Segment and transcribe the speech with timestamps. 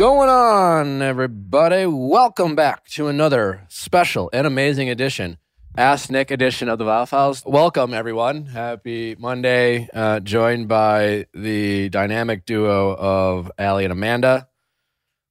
[0.00, 1.84] going on, everybody?
[1.84, 5.36] Welcome back to another special and amazing edition,
[5.76, 7.42] Ask Nick edition of the Viall Files.
[7.44, 8.46] Welcome, everyone.
[8.46, 9.90] Happy Monday.
[9.92, 14.48] Uh, joined by the dynamic duo of Allie and Amanda.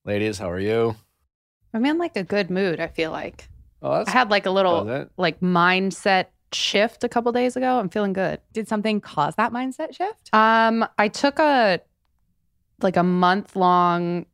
[0.05, 0.95] Ladies, how are you?
[1.73, 3.49] I'm in like a good mood, I feel like.
[3.81, 7.79] Oh, that's I had like a little that- like mindset shift a couple days ago.
[7.79, 8.39] I'm feeling good.
[8.53, 10.29] Did something cause that mindset shift?
[10.31, 11.81] Um, I took a
[12.83, 14.27] like a month long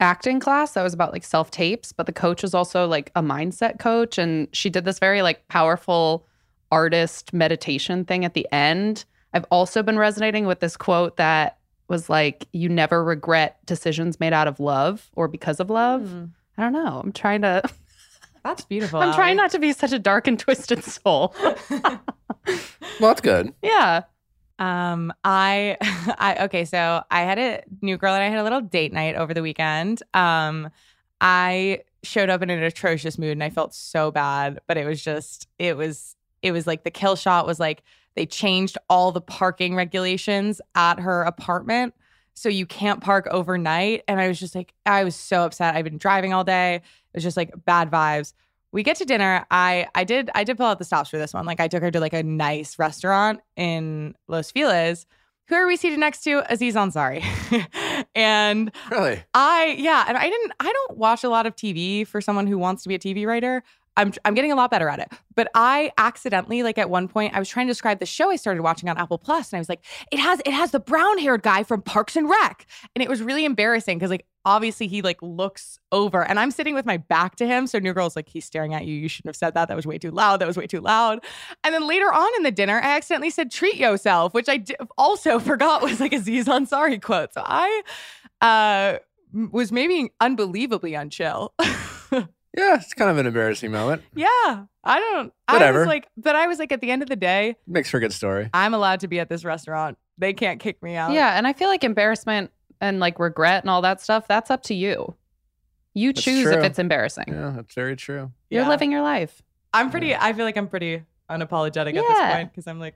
[0.00, 3.22] acting class that was about like self tapes, but the coach was also like a
[3.22, 6.26] mindset coach, and she did this very like powerful
[6.72, 9.04] artist meditation thing at the end.
[9.32, 11.58] I've also been resonating with this quote that
[11.88, 16.24] was like, "You never regret decisions made out of love or because of love." Hmm.
[16.58, 17.00] I don't know.
[17.02, 17.62] I'm trying to.
[18.44, 19.00] That's beautiful.
[19.00, 21.34] I'm trying not to be such a dark and twisted soul.
[21.70, 22.00] well,
[23.00, 23.52] that's good.
[23.62, 24.04] yeah.
[24.60, 25.76] Um, I,
[26.18, 26.64] I okay.
[26.64, 29.42] So I had a new girl and I had a little date night over the
[29.42, 30.02] weekend.
[30.14, 30.70] Um,
[31.20, 35.02] I showed up in an atrocious mood and I felt so bad, but it was
[35.02, 37.82] just, it was, it was like the kill shot was like
[38.14, 41.94] they changed all the parking regulations at her apartment.
[42.34, 44.02] So you can't park overnight.
[44.08, 45.74] And I was just like, I was so upset.
[45.74, 46.76] I've been driving all day.
[46.76, 46.82] It
[47.14, 48.32] was just like bad vibes.
[48.72, 49.44] We get to dinner.
[49.50, 51.46] I I did I did pull out the stops for this one.
[51.46, 55.06] Like I took her to like a nice restaurant in Los Feliz.
[55.48, 56.44] Who are we seated next to?
[56.52, 57.24] Aziz Ansari.
[58.14, 59.20] and Really?
[59.34, 62.56] I yeah, and I didn't I don't watch a lot of TV for someone who
[62.56, 63.64] wants to be a TV writer.
[63.96, 65.12] I'm I'm getting a lot better at it.
[65.34, 68.36] But I accidentally like at one point I was trying to describe the show I
[68.36, 71.42] started watching on Apple Plus and I was like, it has it has the brown-haired
[71.42, 72.66] guy from Parks and Rec.
[72.94, 76.74] And it was really embarrassing because like obviously he like looks over and I'm sitting
[76.74, 77.66] with my back to him.
[77.66, 78.94] So New Girl's like, he's staring at you.
[78.94, 79.68] You shouldn't have said that.
[79.68, 80.40] That was way too loud.
[80.40, 81.22] That was way too loud.
[81.64, 84.74] And then later on in the dinner, I accidentally said treat yourself, which I d-
[84.96, 87.34] also forgot was like a Aziz Ansari quote.
[87.34, 87.82] So I
[88.40, 88.98] uh
[89.52, 91.50] was maybe unbelievably unchill.
[92.56, 94.02] Yeah, it's kind of an embarrassing moment.
[94.12, 94.64] yeah.
[94.82, 95.78] I don't I Whatever.
[95.80, 98.00] was like but I was like at the end of the day, Makes for a
[98.00, 98.50] good story.
[98.52, 99.98] I'm allowed to be at this restaurant.
[100.18, 101.12] They can't kick me out.
[101.12, 101.36] Yeah.
[101.38, 104.74] And I feel like embarrassment and like regret and all that stuff, that's up to
[104.74, 105.14] you.
[105.94, 106.52] You That's choose true.
[106.52, 107.24] if it's embarrassing.
[107.28, 108.30] Yeah, that's very true.
[108.48, 108.68] You're Yeah.
[108.68, 109.42] living your life.
[109.72, 112.94] I'm pretty I feel like I'm pretty unapologetic at this point because I'm like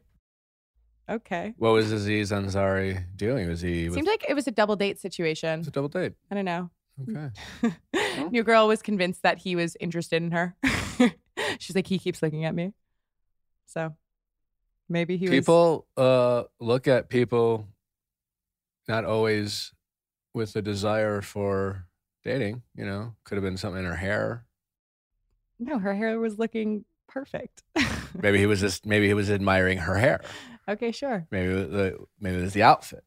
[1.09, 1.55] okay.
[1.59, 3.49] What was Aziz Ansari doing?
[3.49, 5.59] Was he with Seemed like it was a double date situation.
[5.61, 6.13] it's a double date?
[6.31, 6.71] I don't know.
[7.09, 7.75] Okay.
[8.31, 10.57] New girl was convinced that he was interested in her.
[11.59, 12.73] She's like, he keeps looking at me.
[13.67, 13.95] So
[14.89, 15.31] maybe he was.
[15.31, 17.67] people uh look at people
[18.89, 19.73] not always
[20.35, 21.87] with a desire for
[22.25, 24.45] dating you know could have been something in her hair
[25.59, 27.63] No, her hair was looking perfect.
[28.21, 30.21] maybe he was just maybe he was admiring her hair
[30.69, 31.27] okay, sure.
[31.31, 33.05] maybe the maybe it was the outfit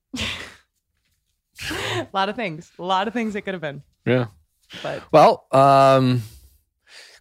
[1.69, 2.71] a lot of things.
[2.77, 3.81] A lot of things it could have been.
[4.05, 4.27] yeah
[4.83, 6.21] But well um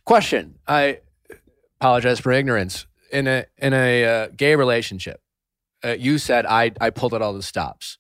[0.04, 1.00] question i
[1.80, 5.20] apologize for ignorance in a in a uh, gay relationship
[5.84, 7.98] uh, you said i i pulled out all the stops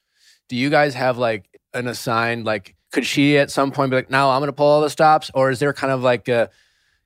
[0.48, 4.10] do you guys have like an assigned like could she at some point be like
[4.10, 6.50] no i'm gonna pull all the stops or is there kind of like a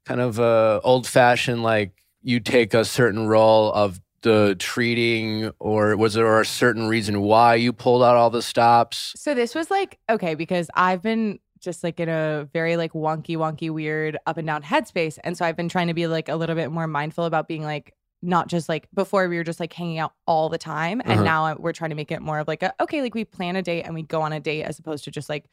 [0.05, 1.93] kind of a old fashioned like
[2.23, 7.55] you take a certain role of the treating or was there a certain reason why
[7.55, 11.85] you pulled out all the stops so this was like, okay, because I've been just
[11.85, 15.19] like in a very like wonky, wonky, weird up and down headspace.
[15.23, 17.63] And so I've been trying to be like a little bit more mindful about being
[17.63, 21.01] like, not just like before we were just like hanging out all the time.
[21.01, 21.23] And Uh-huh.
[21.23, 23.63] now we're trying to make it more of like, a, okay, like we plan a
[23.63, 25.47] date and we go on a date as opposed to just like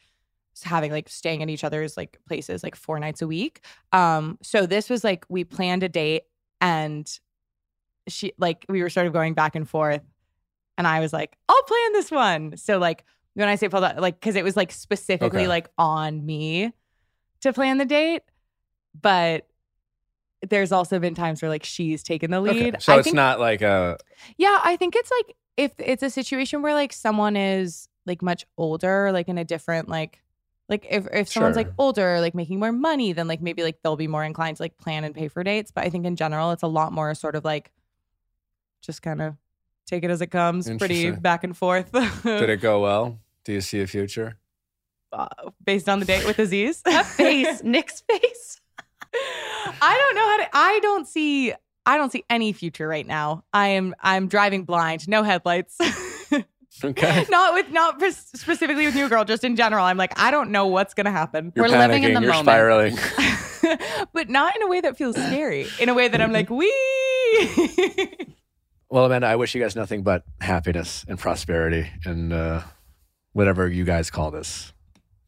[0.63, 3.63] having like staying at each other's like places like four nights a week.
[3.93, 6.23] Um, so this was like we planned a date
[6.59, 7.07] and
[8.07, 10.01] she like we were sort of going back and forth
[10.77, 12.57] and I was like, I'll plan this one.
[12.57, 15.47] So like when I say pulled out, like because it was like specifically Okay.
[15.47, 16.71] like on me
[17.41, 18.23] to plan the date,
[18.99, 19.47] but
[20.47, 22.75] there's also been times where like she's taken the lead.
[22.75, 22.77] okay.
[22.79, 23.97] so I it's think, not like a
[24.37, 28.45] yeah, I think it's like if it's a situation where like someone is like much
[28.57, 30.21] older, like in a different like
[30.69, 33.95] like if if someone's like older, like making more money, then like maybe like they'll
[33.95, 35.71] be more inclined to like plan and pay for dates.
[35.71, 37.71] But I think in general, it's a lot more sort of like
[38.81, 39.35] just kind of
[39.85, 41.91] take it as it comes, pretty back and forth.
[42.23, 44.37] did it go well do you see a future
[45.13, 45.27] uh,
[45.63, 46.81] based on the date with Aziz.
[46.81, 48.36] That face, Nick's face.
[49.81, 50.49] I don't know how to.
[50.53, 51.53] I don't see.
[51.85, 53.43] I don't see any future right now.
[53.53, 53.95] I am.
[54.01, 55.77] I'm driving blind, no headlights.
[56.83, 59.83] okay not with not pres- specifically with New Girl, just in general.
[59.83, 61.51] I'm like, I don't know what's gonna happen.
[61.55, 62.99] You're We're living in panicking, the you're moment.
[62.99, 64.07] spiraling.
[64.13, 65.67] but not in a way that feels scary.
[65.79, 66.71] In a way that I'm like, wee.
[68.89, 72.61] Well, Amanda, I wish you guys nothing but happiness and prosperity and uh,
[73.33, 74.71] whatever you guys call this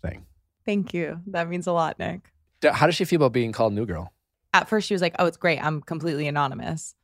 [0.02, 0.26] thing.
[0.66, 1.20] Thank you.
[1.28, 2.32] That means a lot, Nick.
[2.64, 4.14] How does she feel about being called New Girl?
[4.54, 5.64] At first, she was like, "Oh, it's great.
[5.64, 6.96] I'm completely anonymous,"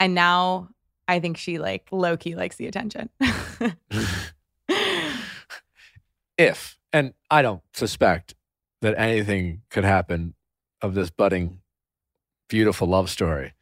[0.00, 0.70] and now
[1.06, 3.10] I think she like low key likes the attention.
[6.38, 8.34] if and I don't suspect
[8.80, 10.34] that anything could happen
[10.80, 11.60] of this budding,
[12.48, 13.54] beautiful love story.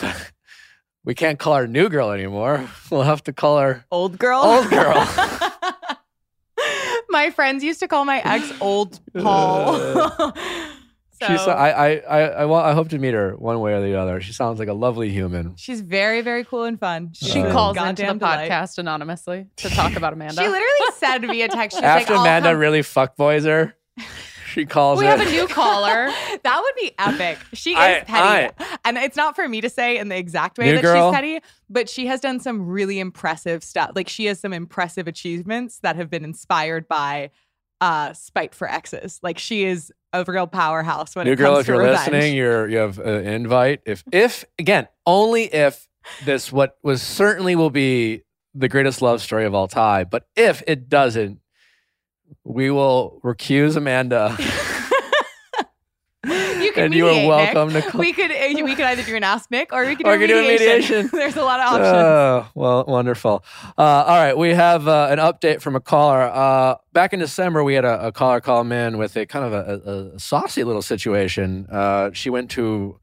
[1.04, 2.68] we can't call her new girl anymore.
[2.90, 3.84] We'll have to call her.
[3.90, 4.42] old girl.
[4.42, 4.94] Old girl.
[7.08, 10.32] my friends used to call my ex old Paul.
[11.20, 11.40] So, She's.
[11.40, 11.70] I.
[11.70, 11.88] I.
[11.96, 12.20] I.
[12.20, 12.66] I want.
[12.66, 14.20] I hope to meet her one way or the other.
[14.20, 15.56] She sounds like a lovely human.
[15.56, 17.10] she's very, very cool and fun.
[17.14, 18.50] She She's a calls into the goddamn delight.
[18.50, 20.34] podcast anonymously to talk about Amanda.
[20.40, 23.74] She literally said via text, she's After like, Amanda come- really fuckboys her,
[24.52, 25.16] she calls we her.
[25.16, 26.10] have a new caller.
[26.42, 27.38] that would be epic.
[27.54, 28.54] She is I- petty.
[28.84, 31.10] and it's not for me to say in the exact way that girl.
[31.10, 31.40] she's petty,
[31.70, 33.92] but she has done some really impressive stuff.
[33.94, 37.30] Like she has some impressive achievements that have been inspired by
[37.80, 39.18] uh spite for exes.
[39.22, 41.98] Like she is a real powerhouse when New it girl, comes if to you're revenge.
[42.12, 43.80] listening, you're you have an invite.
[43.86, 45.86] If if again, only if
[46.24, 48.22] this what was certainly will be
[48.54, 50.06] the greatest love story of all time.
[50.10, 51.40] But if it doesn't,
[52.44, 54.36] we will recuse Amanda,
[56.76, 57.54] can and you are mediate, Nick.
[57.54, 57.82] welcome to.
[57.82, 60.10] Call- We could uh, we could either do an ask Nick or we could do,
[60.10, 60.96] Or a could do a mediation.
[60.96, 61.10] mediation.
[61.12, 61.88] There's a lot of options.
[61.88, 63.44] Oh, well, wonderful.
[63.76, 66.22] Uh, all right, we have uh, an update from a caller.
[66.22, 69.52] Uh, back in December, we had a, a caller call in with a kind of
[69.52, 71.66] a, a, a saucy little situation.
[71.70, 73.00] Uh, she went to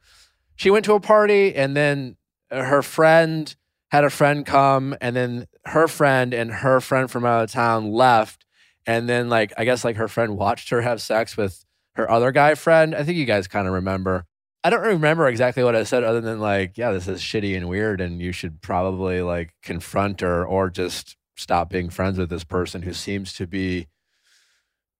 [0.56, 2.16] she went to a party, and then
[2.52, 3.56] her friend
[3.92, 7.92] had a friend come, and then her friend and her friend from out of town
[7.92, 8.46] left,
[8.88, 11.64] and then like I guess like her friend watched her have sex with
[11.96, 12.96] her other guy friend.
[12.96, 14.26] I think you guys kind of remember.
[14.64, 17.68] I don't remember exactly what I said other than like, yeah, this is shitty and
[17.68, 22.44] weird and you should probably like confront her or just stop being friends with this
[22.46, 23.88] person who seems to be,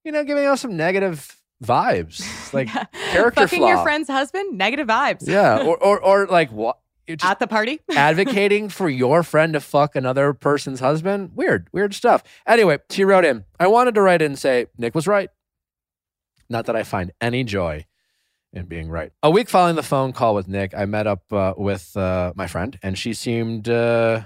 [0.04, 2.22] you know, giving us some negative vibes.
[2.54, 2.84] Like, Yeah.
[3.12, 3.68] character Fucking flaw.
[3.70, 5.28] your friend's husband, negative vibes.
[5.28, 5.64] yeah.
[5.66, 6.78] Or, or, or like what?
[7.24, 7.80] At the party.
[7.96, 11.32] advocating for your friend to fuck another person's husband.
[11.36, 12.22] Weird, weird stuff.
[12.46, 13.46] Anyway, she wrote in.
[13.60, 15.30] I wanted to write in and say Nick was right.
[16.50, 17.86] Not that I find any joy
[18.52, 19.12] in being right.
[19.24, 22.48] A week following the phone call with Nick, I met up uh, with uh, my
[22.48, 24.26] friend, and she seemed uh,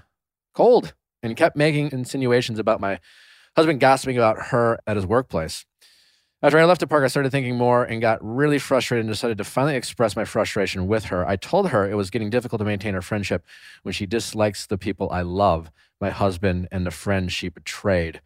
[0.54, 0.94] cold
[1.24, 3.00] and kept making insinuations about my
[3.56, 5.66] husband gossiping about her at his workplace.
[6.44, 9.40] After I left the park, I started thinking more and got really frustrated and decided
[9.40, 11.28] to finally express my frustration with her.
[11.28, 13.44] I told her it was getting difficult to maintain our friendship
[13.82, 18.22] when she dislikes the people I love, my husband and the friend she betrayed.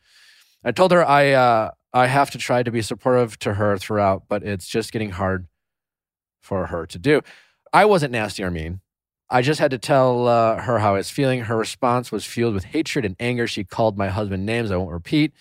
[0.62, 4.24] I told her I uh, I have to try to be supportive to her throughout,
[4.30, 5.48] but it's just getting hard
[6.42, 7.22] for her to do.
[7.74, 8.82] I wasn't nasty or mean.
[9.30, 11.42] I just had to tell uh, her how I was feeling.
[11.42, 13.48] Her response was fueled with hatred and anger.
[13.48, 15.32] She called my husband names I won't repeat.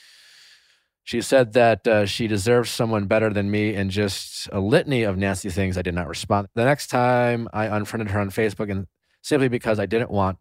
[1.02, 5.17] She said that uh, she deserves someone better than me and just a litany of
[5.17, 5.76] nasty things.
[5.76, 6.49] I did not respond.
[6.55, 8.87] The next time I unfriended her on Facebook, and
[9.23, 10.38] simply because I didn't want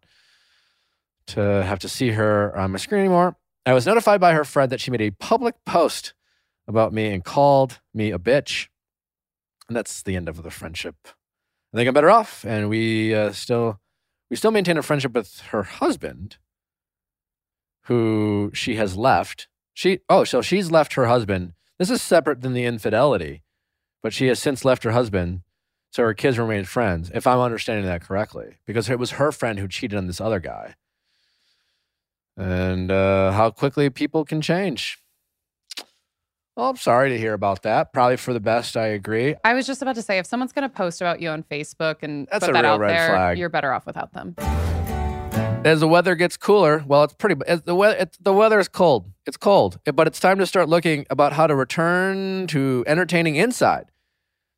[1.28, 3.36] to have to see her on my screen anymore.
[3.66, 6.14] I was notified by her friend that she made a public post
[6.66, 8.68] about me and called me a bitch.
[9.68, 10.96] And that's the end of the friendship.
[11.72, 13.80] I think I'm better off, and we uh, still
[14.28, 16.38] we still maintain a friendship with her husband,
[17.84, 19.48] who she has left.
[19.72, 21.52] She oh, so she's left her husband.
[21.78, 23.42] This is separate than the infidelity,
[24.02, 25.42] but she has since left her husband,
[25.92, 27.10] so her kids remain friends.
[27.14, 30.40] If I'm understanding that correctly, because it was her friend who cheated on this other
[30.40, 30.74] guy,
[32.40, 34.98] and uh, how quickly people can change.
[36.56, 37.92] Well, I'm sorry to hear about that.
[37.92, 38.76] Probably for the best.
[38.76, 39.34] I agree.
[39.44, 41.96] I was just about to say, if someone's going to post about you on Facebook
[42.02, 43.38] and That's put a that real out red there, flag.
[43.38, 44.34] you're better off without them.
[45.64, 47.40] As the weather gets cooler, well, it's pretty.
[47.64, 49.10] The weather, it's, the weather is cold.
[49.26, 53.90] It's cold, but it's time to start looking about how to return to entertaining inside.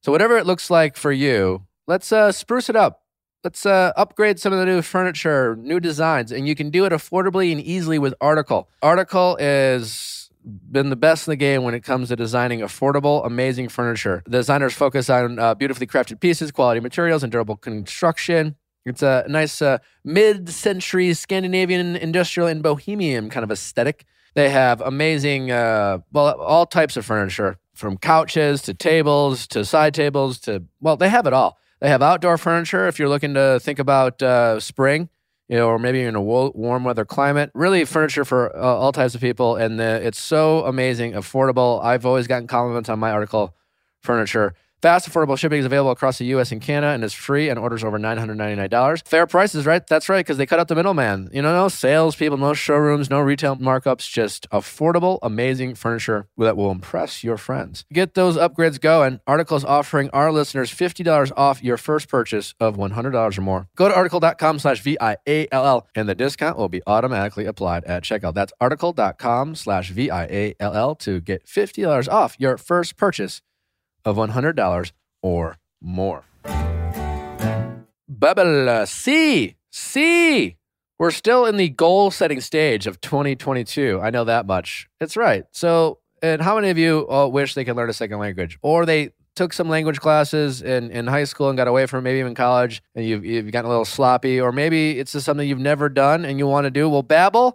[0.04, 3.01] So whatever it looks like for you, let's uh, spruce it up.
[3.44, 6.92] Let's uh, upgrade some of the new furniture, new designs, and you can do it
[6.92, 8.68] affordably and easily with Article.
[8.80, 13.68] Article is been the best in the game when it comes to designing affordable, amazing
[13.68, 14.22] furniture.
[14.26, 18.54] The designers focus on uh, beautifully crafted pieces, quality materials, and durable construction.
[18.84, 24.04] It's a nice uh, mid-century Scandinavian industrial and bohemian kind of aesthetic.
[24.34, 29.94] They have amazing, uh, well, all types of furniture, from couches to tables to side
[29.94, 31.58] tables to, well, they have it all.
[31.82, 35.08] They have outdoor furniture if you're looking to think about uh, spring,
[35.48, 37.50] you know, or maybe you're in a warm weather climate.
[37.54, 41.82] Really, furniture for uh, all types of people, and the, it's so amazing, affordable.
[41.82, 43.56] I've always gotten compliments on my article
[43.98, 44.54] furniture.
[44.82, 46.50] Fast, affordable shipping is available across the U.S.
[46.50, 49.06] and Canada and is free and orders over $999.
[49.06, 49.86] Fair prices, right?
[49.86, 51.30] That's right, because they cut out the middleman.
[51.32, 56.72] You know, no salespeople, no showrooms, no retail markups, just affordable, amazing furniture that will
[56.72, 57.84] impress your friends.
[57.92, 59.20] Get those upgrades going.
[59.24, 63.68] Article is offering our listeners $50 off your first purchase of $100 or more.
[63.76, 68.34] Go to article.com slash V-I-A-L-L and the discount will be automatically applied at checkout.
[68.34, 73.42] That's article.com slash V-I-A-L-L to get $50 off your first purchase
[74.04, 74.92] of $100
[75.22, 76.24] or more.
[78.08, 79.56] Bubble C.
[79.70, 80.56] C.
[80.98, 84.00] We're still in the goal setting stage of 2022.
[84.00, 84.88] I know that much.
[85.00, 85.44] It's right.
[85.50, 88.86] So, and how many of you uh, wish they could learn a second language or
[88.86, 92.34] they took some language classes in, in high school and got away from maybe even
[92.34, 95.88] college and you've, you've gotten a little sloppy or maybe it's just something you've never
[95.88, 96.88] done and you want to do?
[96.88, 97.54] Well, Babbel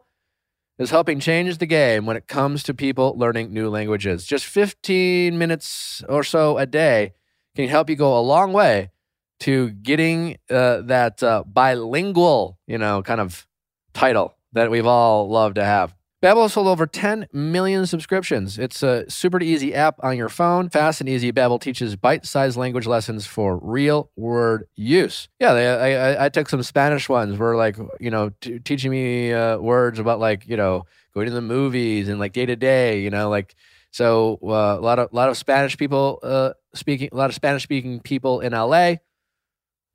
[0.77, 4.25] is helping change the game when it comes to people learning new languages.
[4.25, 7.13] Just 15 minutes or so a day
[7.55, 8.91] can help you go a long way
[9.39, 13.47] to getting uh, that uh, bilingual, you know, kind of
[13.93, 15.95] title that we've all loved to have.
[16.23, 18.57] Babbel has sold over 10 million subscriptions.
[18.57, 20.67] It's a super easy app on your phone.
[20.67, 25.29] Fast and easy, Babbel teaches bite-sized language lessons for real word use.
[25.39, 29.31] Yeah, they, I, I took some Spanish ones where like, you know, t- teaching me
[29.31, 32.99] uh, words about like, you know, going to the movies and like day to day,
[32.99, 33.55] you know, like
[33.91, 37.61] so uh, a lot of lot of Spanish people uh, speaking, a lot of Spanish
[37.61, 38.95] speaking people in LA,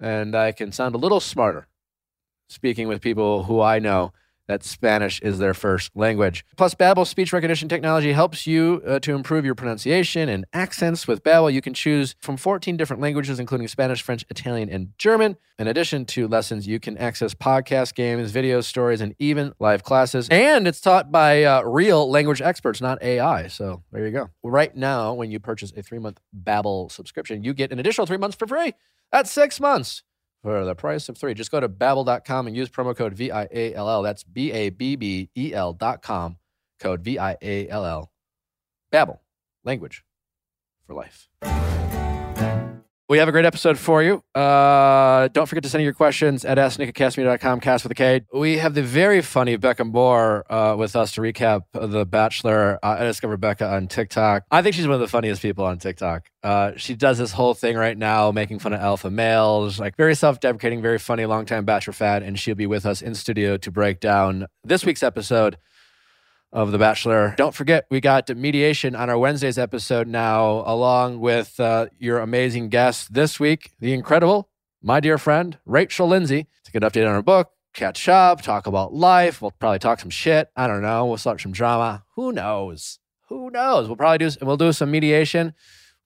[0.01, 1.67] and I can sound a little smarter
[2.49, 4.13] speaking with people who I know
[4.53, 6.45] that Spanish is their first language.
[6.59, 11.09] Plus, Babbel's speech recognition technology helps you uh, to improve your pronunciation and accents.
[11.09, 15.39] With Babbel, you can choose from 14 different languages, including Spanish, French, Italian, and German.
[15.59, 20.29] In addition to lessons, you can access podcasts, games, videos, stories, and even live classes.
[20.31, 23.47] And it's taught by uh, real language experts, not AI.
[23.47, 24.29] So there you go.
[24.43, 28.37] Right now, when you purchase a three-month Babbel subscription, you get an additional three months
[28.37, 28.75] for free.
[29.13, 30.03] That's six months
[30.43, 31.35] for the price of three.
[31.35, 34.03] Just go to babbel.com and use promo code V-I-A-L-L.
[34.03, 36.39] That's B-A-B-B-E-L dot com,
[36.81, 38.11] code V-I-A-L-L.
[38.93, 39.19] Babbel,
[39.65, 40.05] language
[40.87, 41.29] for life.
[43.09, 44.23] We have a great episode for you.
[44.35, 48.23] Uh, don't forget to send your questions at asknick@kastmedia.com, cast with a K.
[48.33, 52.79] We have the very funny Becca Moore uh, with us to recap The Bachelor.
[52.83, 54.45] Uh, I discovered Becca on TikTok.
[54.51, 56.31] I think she's one of the funniest people on TikTok.
[56.43, 60.15] Uh, she does this whole thing right now, making fun of alpha males, like very
[60.15, 64.01] self-deprecating, very funny, longtime Bachelor fan, and she'll be with us in studio to break
[64.01, 65.59] down this week's episode
[66.53, 67.35] of The Bachelor.
[67.37, 72.69] Don't forget, we got mediation on our Wednesday's episode now, along with uh, your amazing
[72.69, 74.51] guest this week, the incredible,
[74.83, 78.67] my dear friend, Rachel Lindsay, to get an update on her book, catch up, talk
[78.67, 79.41] about life.
[79.41, 80.51] We'll probably talk some shit.
[80.55, 81.07] I don't know.
[81.07, 82.05] We'll start some drama.
[82.17, 82.99] Who knows?
[83.29, 83.87] Who knows?
[83.87, 84.31] We'll probably do.
[84.43, 85.55] We'll do some mediation.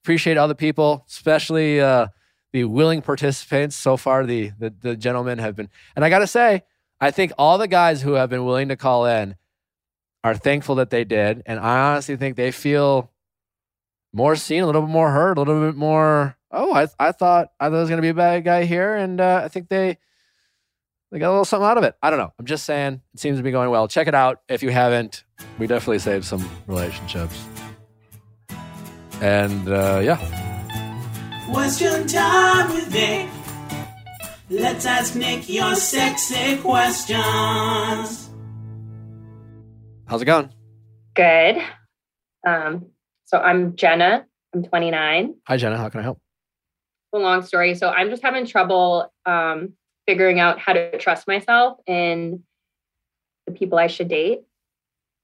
[0.03, 2.07] Appreciate all the people, especially uh,
[2.53, 4.25] the willing participants so far.
[4.25, 6.63] The, the the gentlemen have been, and I got to say,
[7.01, 9.35] I think all the guys who have been willing to call in
[10.27, 11.43] are thankful that they did.
[11.45, 13.11] And I honestly think they feel
[14.13, 16.35] more seen, a little bit more heard, a little bit more.
[16.51, 18.95] Oh, I, I thought I thought there was going to be a bad guy here,
[18.95, 19.97] and uh, I think they
[21.11, 21.95] they got a little something out of it.
[22.01, 22.33] I don't know.
[22.39, 23.87] I'm just saying it seems to be going well.
[23.87, 25.23] Check it out if you haven't.
[25.59, 27.45] We definitely saved some relationships.
[29.19, 30.17] And uh, yeah,
[31.51, 33.29] Question time with Nick.
[34.49, 38.26] Let's ask Nick your sexy questions.
[40.07, 40.49] How's it going?
[41.13, 41.57] Good.
[42.45, 42.87] Um,
[43.25, 44.25] so I'm Jenna.
[44.53, 45.35] I'm 29.
[45.47, 45.77] Hi, Jenna.
[45.77, 46.19] How can I help?
[47.13, 47.75] A long story.
[47.75, 49.73] So I'm just having trouble um,
[50.05, 52.43] figuring out how to trust myself in
[53.45, 54.41] the people I should date.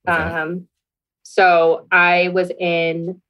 [0.07, 0.17] Okay.
[0.17, 0.67] Um,
[1.23, 3.21] so I was in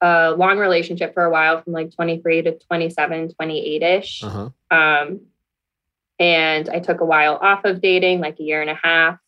[0.00, 4.22] a long relationship for a while from like 23 to 27, 28 ish.
[4.22, 4.50] Uh-huh.
[4.70, 5.20] Um,
[6.18, 9.18] and I took a while off of dating, like a year and a half.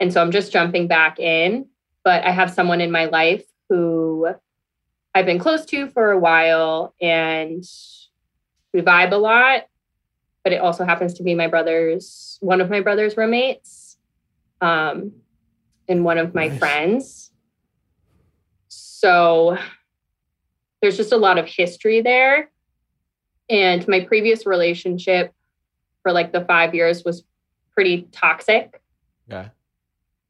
[0.00, 1.66] And so I'm just jumping back in.
[2.04, 4.28] But I have someone in my life who
[5.14, 7.64] I've been close to for a while and
[8.72, 9.62] we vibe a lot.
[10.42, 13.96] But it also happens to be my brother's, one of my brother's roommates
[14.60, 15.12] um,
[15.88, 16.58] and one of my Nice.
[16.58, 17.30] friends.
[18.68, 19.56] So
[20.82, 22.50] there's just a lot of history there.
[23.48, 25.32] And my previous relationship
[26.02, 27.24] for like the five years was
[27.72, 28.82] pretty toxic,
[29.26, 29.48] Yeah.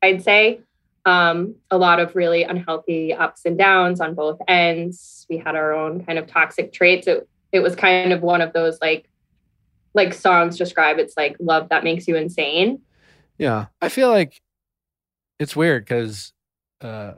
[0.04, 0.61] I'd say.
[1.06, 5.26] Um, a lot of really unhealthy ups and downs on both ends.
[5.28, 7.06] We had our own kind of toxic traits.
[7.06, 9.08] It, it was kind of one of those like
[9.92, 12.80] like songs describe it's like love that makes you insane.
[13.38, 14.40] Yeah, I feel like
[15.38, 16.32] it's weird because
[16.80, 17.12] uh,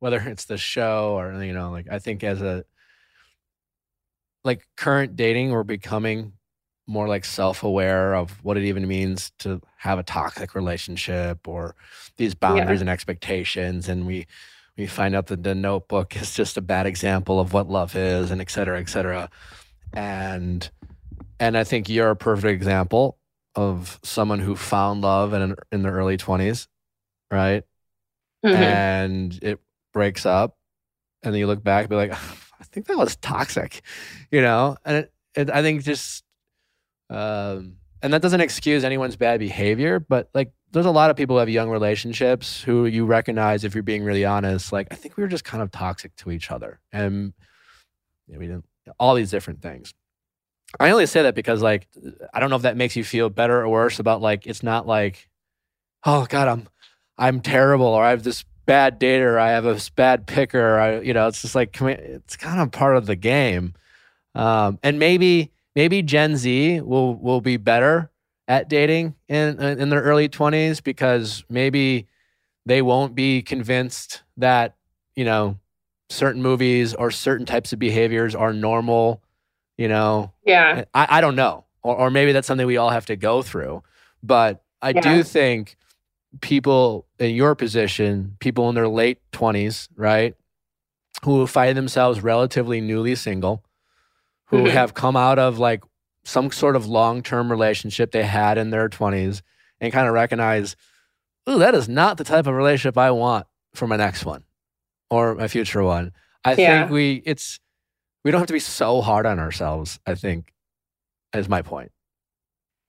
[0.00, 2.64] whether it's the show or you know, like I think as a
[4.44, 6.32] like current dating, we're becoming
[6.90, 11.76] more like self-aware of what it even means to have a toxic relationship or
[12.16, 14.26] these boundaries and expectations and we
[14.76, 18.30] we find out that the notebook is just a bad example of what love is
[18.32, 19.30] and et cetera et cetera.
[19.92, 20.68] And
[21.38, 23.18] and i think you're a perfect example
[23.54, 26.66] of someone who found love in, in their early 20s
[27.30, 27.62] right?
[28.44, 28.54] Mhm.
[28.56, 29.60] and it
[29.92, 30.56] breaks up
[31.22, 33.82] and then you look back and be like i think that was toxic
[34.30, 34.76] you know?
[34.84, 36.24] And it, it, i think just
[37.10, 41.36] um and that doesn't excuse anyone's bad behavior but like there's a lot of people
[41.36, 44.72] who have young relationships who you recognize if you're being really honest.
[44.72, 46.80] Like i think we were just kind of toxic to each other.
[46.92, 47.32] And
[48.26, 48.64] you know, we didn't
[48.98, 49.94] all these different things.
[50.78, 51.88] I only say that because like
[52.32, 54.86] i don't know if that makes you feel better or worse about like it's not
[54.86, 55.28] like
[56.04, 56.68] oh god i'm
[57.18, 61.12] i'm terrible or i have this bad dater i have a bad picker i you
[61.12, 63.74] know it's just like it's kind of part of the game.
[64.36, 68.10] Um and maybe maybe gen z will will be better
[68.48, 72.06] at dating in in their early 20s because maybe
[72.66, 74.76] they won't be convinced that
[75.16, 75.58] you know
[76.08, 79.22] certain movies or certain types of behaviors are normal
[79.78, 80.78] you know yeah.
[80.78, 81.64] Eh, I, I don't know.
[81.82, 83.82] Or, or maybe that's something we all have to go through.
[84.22, 85.00] But I Yeah.
[85.00, 85.76] do think
[86.40, 90.34] people in your position, people in their late 20s, right,
[91.24, 93.64] who find themselves relatively newly single,
[94.50, 94.70] who Mhm.
[94.72, 95.82] have come out of like
[96.24, 99.42] some sort of long term relationship they had in their 20s
[99.80, 100.76] and kind of recognize,
[101.48, 104.44] ooh, that is not the type of relationship I want for my next one
[105.08, 106.12] or my future one.
[106.44, 106.80] I Yeah.
[106.82, 107.58] think we, it's,
[108.24, 110.52] we don't have to be so hard on ourselves, I think,
[111.34, 111.92] is my point.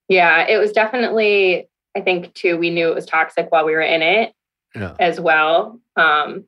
[0.10, 3.82] Yeah, it was definitely, I think too, we knew it was toxic while we were
[3.82, 4.34] in it
[4.76, 4.96] Yeah.
[5.00, 5.80] as well.
[5.96, 6.46] Um,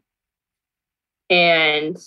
[1.29, 1.97] and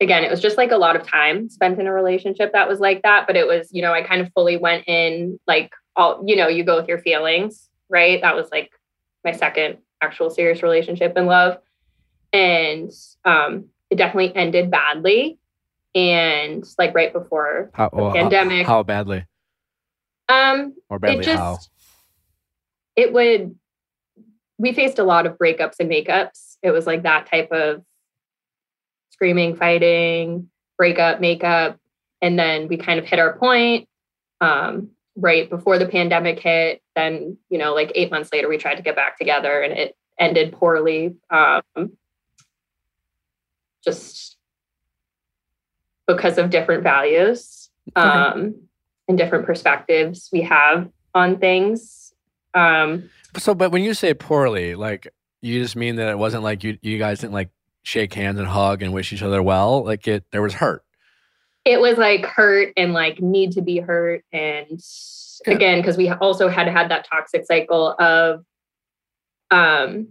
[0.00, 2.80] again, it was just like a lot of time spent in a relationship that was
[2.80, 3.26] like that.
[3.26, 6.48] But it was, you know, I kind of fully went in like all, you know,
[6.48, 8.20] you go with your feelings, right?
[8.22, 8.70] That was like
[9.24, 11.58] my second actual serious relationship in love.
[12.32, 12.90] And
[13.24, 15.38] um, it definitely ended badly.
[15.94, 18.66] And like right before How, well, how- pandemic.
[18.66, 19.24] How, badly?
[20.28, 21.58] um Or badly it just how?
[22.94, 23.56] it would
[24.58, 27.82] we faced a lot of breakups and makeups it was like that type of
[29.20, 31.78] screaming fighting breakup makeup
[32.22, 33.86] and then we kind of hit our point
[34.40, 36.80] um, right before the pandemic hit.
[36.96, 39.94] Then you know like eight months later we tried to get back together and it
[40.18, 41.16] ended poorly.
[41.28, 41.62] Um,
[43.84, 44.38] just
[46.06, 48.54] because of different values um,
[49.08, 52.14] and different perspectives we have on things.
[52.54, 55.08] Um, So, but when you say poorly, like
[55.42, 57.50] you just mean that it wasn't like you you guys didn't like
[57.82, 59.84] shake hands and hug and wish each other well.
[59.84, 60.82] Like it, there was hurt.
[61.64, 64.24] it was like hurt and like need to be hurt.
[64.32, 64.80] And
[65.46, 65.54] Yeah.
[65.54, 68.44] again, because we also had had that toxic cycle of
[69.50, 70.08] um,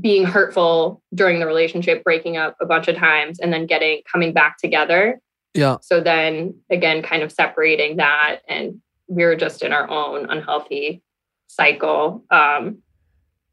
[0.00, 4.32] being hurtful during the relationship, breaking up a bunch of times, and then getting coming
[4.32, 5.20] back together.
[5.54, 5.76] Yeah.
[5.82, 11.02] So then again, kind of separating that, and we were just in our own unhealthy
[11.46, 12.78] cycle um,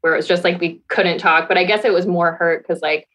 [0.00, 1.48] where it was just like we couldn't talk.
[1.48, 3.06] But I guess it was more hurt because like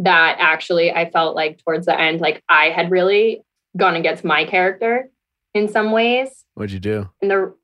[0.00, 3.42] that actually, I felt like towards the end, like I had really
[3.76, 5.10] gone against my character
[5.54, 6.44] in some ways.
[6.54, 7.08] What'd you do?
[7.22, 7.54] And the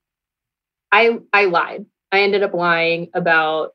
[0.92, 1.86] I I lied.
[2.12, 3.72] I ended up lying about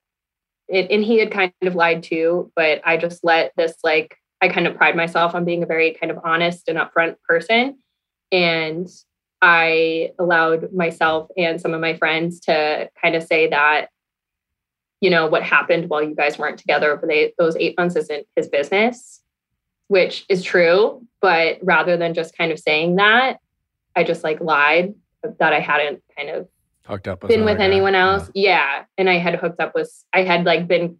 [0.68, 2.52] it, and he had kind of lied too.
[2.56, 5.94] But I just let this like I kind of pride myself on being a very
[5.94, 7.78] kind of honest and upfront person,
[8.32, 8.88] and
[9.42, 13.90] I allowed myself and some of my friends to kind of say that,
[15.02, 18.26] you know, what happened while you guys weren't together over the, those eight months isn't
[18.36, 19.22] his business,
[19.88, 21.06] which is true.
[21.22, 23.40] But rather than just kind of saying that,
[23.96, 24.94] I just like lied
[25.40, 26.48] that I hadn't kind of
[26.86, 27.64] Hooked up with been with guy.
[27.64, 28.30] anyone else.
[28.36, 28.84] Yeah.
[28.98, 30.98] And I had hooked up with, I had like been,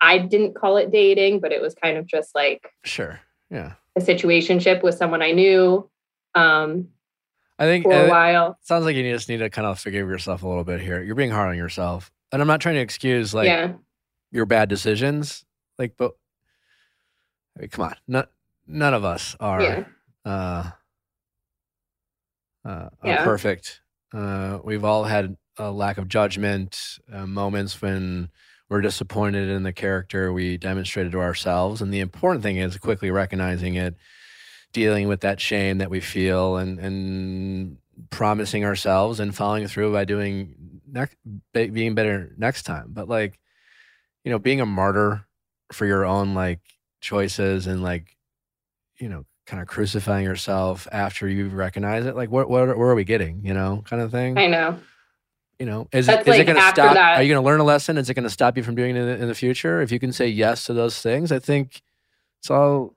[0.00, 3.18] I didn't call it dating, but it was kind of just like Sure.
[3.50, 3.72] Yeah.
[3.96, 5.88] a situationship with someone I knew
[6.34, 6.88] um,
[7.58, 8.58] I think for a while.
[8.60, 11.02] sounds like you just need to kind of forgive yourself a little bit here.
[11.02, 13.72] You're being hard on yourself, and I'm not trying to excuse like yeah.
[14.30, 15.44] your bad decisions.
[15.78, 16.12] Like, but
[17.56, 18.26] I mean, come on, none,
[18.66, 19.62] none of us are.
[19.62, 19.84] Yeah.
[20.24, 20.70] uh,
[22.64, 23.24] uh, are Yeah.
[23.24, 23.80] perfect.
[24.12, 28.28] Uh, we've all had a lack of judgment, uh, moments when
[28.68, 31.80] we're disappointed in the character we demonstrated to ourselves.
[31.80, 33.94] And the important thing is quickly recognizing it,
[34.72, 37.78] dealing with that shame that we feel, and and
[38.10, 41.16] promising ourselves and following through by doing next,
[41.52, 42.86] being better next time.
[42.88, 43.38] But like,
[44.24, 45.26] you know, being a martyr
[45.72, 46.60] for your own like
[47.00, 48.16] choices and like,
[48.98, 52.16] you know, kind of crucifying yourself after you recognize it.
[52.16, 53.44] Like, what, what, where are we getting?
[53.44, 54.36] You know, kind of thing.
[54.38, 54.78] I know.
[55.58, 56.94] You know, is That's it, is it like going to stop?
[56.94, 57.96] that- Are you going to learn a lesson?
[57.96, 59.80] Is it going to stop you from doing it in the, in the future?
[59.80, 61.80] If you can say yes to those things, I think
[62.40, 62.94] it's all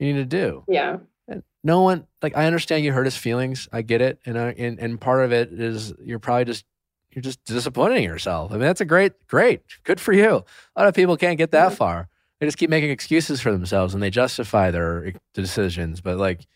[0.00, 0.64] you need to do.
[0.66, 0.98] Yeah.
[1.28, 3.68] And no one like I understand you hurt his feelings.
[3.72, 6.64] I get it, and I, and and part of it is you're probably just
[7.14, 8.50] you're just disappointing yourself.
[8.50, 10.44] I mean, that's a great, great, good for you.
[10.76, 12.08] A lot of people can't get that far.
[12.40, 16.00] They just keep making excuses for themselves and they justify their decisions.
[16.00, 16.46] But like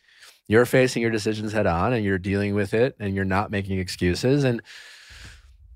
[0.49, 3.79] you're facing your decisions head on and you're dealing with it and you're not making
[3.79, 4.45] excuses.
[4.45, 4.63] And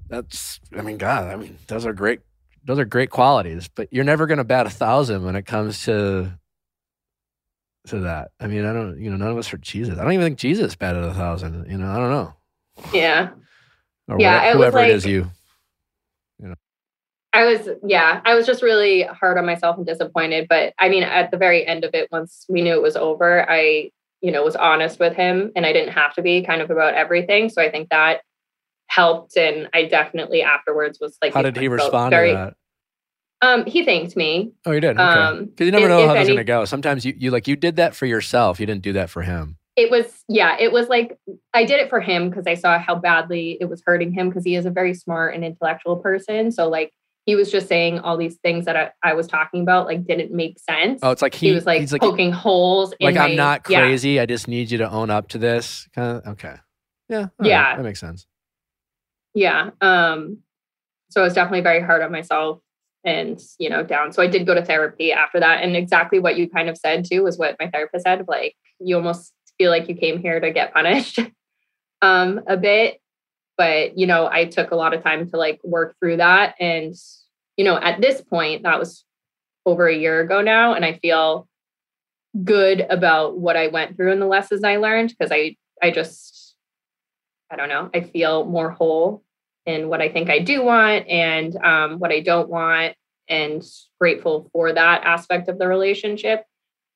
[0.09, 2.21] that's, I mean, God, I mean, those are great.
[2.65, 5.85] Those are great qualities, but you're never going to bat a thousand when it comes
[5.85, 6.33] to
[7.89, 8.31] to that.
[8.39, 9.99] I mean, I don't, you know, none of us are Jesus.
[9.99, 11.67] I don't even think Jesus batted a thousand.
[11.69, 12.35] You know, I don't know.
[12.93, 13.31] Yeah.
[14.09, 15.31] Or Yeah, wha- it was whoever it is like- you.
[17.35, 20.49] I was, yeah, I was just really hard on myself and disappointed.
[20.51, 23.49] But I mean, at the very end of it, once we knew it was over,
[23.51, 26.71] I, you know, was honest with him and I didn't have to be kind of
[26.71, 27.49] about everything.
[27.49, 28.21] So I think that
[28.89, 29.39] helped.
[29.39, 32.55] And I definitely afterwards was like, How did he respond very- to that?
[33.41, 34.53] Um, he thanked me.
[34.67, 34.91] Oh, you did.
[34.91, 35.03] Okay.
[35.03, 36.67] Um, Because you never if- know how any- going to go.
[36.67, 38.61] Sometimes you, you like you did that for yourself.
[38.61, 39.57] You didn't do that for him.
[39.75, 41.19] It was, yeah, it was like
[41.55, 44.45] I did it for him because I saw how badly it was hurting him because
[44.45, 46.53] he is a very smart and intellectual person.
[46.53, 46.93] So like
[47.25, 50.33] he was just saying all these things that I, I was talking about like didn't
[50.33, 51.01] make sense.
[51.03, 52.93] Oh, it's like he, he, was like, he's like, poking holes.
[53.01, 53.81] like I'm my- not yeah.
[53.81, 54.21] crazy.
[54.21, 55.89] I just need you to own up to this.
[55.95, 56.57] Kind of okay.
[57.09, 57.19] Yeah.
[57.19, 57.77] all right, Yeah.
[57.77, 58.27] that makes sense.
[59.35, 59.71] Yeah.
[59.81, 60.39] Um,
[61.11, 62.61] so I was definitely very hard on myself
[63.05, 64.13] and, you know, down.
[64.13, 65.63] So I did go to therapy after that.
[65.63, 68.25] And exactly what you kind of said too was what my therapist said.
[68.29, 69.33] Like, you almost
[69.63, 71.21] feel like you came here to get punished
[72.03, 73.01] um, a bit.
[73.57, 76.57] But, you know, I took a lot of time to like work through that.
[76.59, 76.97] And,
[77.57, 79.05] you know, at this point, that was
[79.65, 80.75] over a year ago now.
[80.75, 81.47] And I feel
[82.43, 86.57] good about what I went through and the lessons I learned because I, I just,
[87.49, 89.23] I don't know, I feel more whole
[89.65, 92.97] in what I think I do want and um, what I don't want,
[93.29, 93.63] and
[94.01, 96.45] grateful for that aspect of the relationship.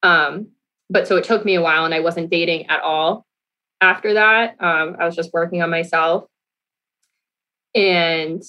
[0.03, 0.49] Um,
[0.89, 3.27] but so it took me a while, and I wasn't dating at all
[3.81, 4.57] after that.
[4.61, 6.25] Um, I was just working on myself.
[7.75, 8.43] And,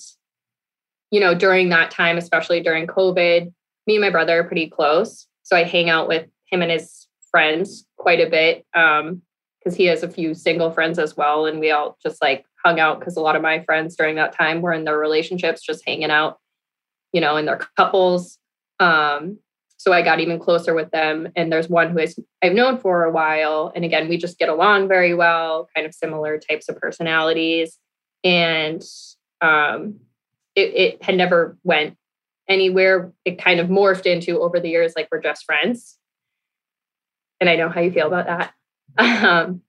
[1.11, 3.51] you know, during that time, especially during COVID,
[3.87, 5.27] me and my brother are pretty close.
[5.43, 10.03] So I hang out with him and his friends quite a bit because he has
[10.03, 11.45] a few single friends as well.
[11.45, 14.33] And we all just like hung out because a lot of my friends during that
[14.33, 16.37] time were in their relationships, just hanging out,
[17.11, 18.37] you know, in their couples.
[18.79, 19.39] Um,
[19.77, 21.29] so I got even closer with them.
[21.35, 23.71] And there's one who is I've known for a while.
[23.75, 27.77] And again, we just get along very well, kind of similar types of personalities.
[28.23, 28.83] And
[29.41, 29.99] um,
[30.55, 31.95] it, it had never went
[32.49, 33.13] anywhere.
[33.23, 35.97] It kind of morphed into over the years, like we're just friends.
[37.39, 38.53] And I know how you feel about that.
[38.99, 39.61] Um,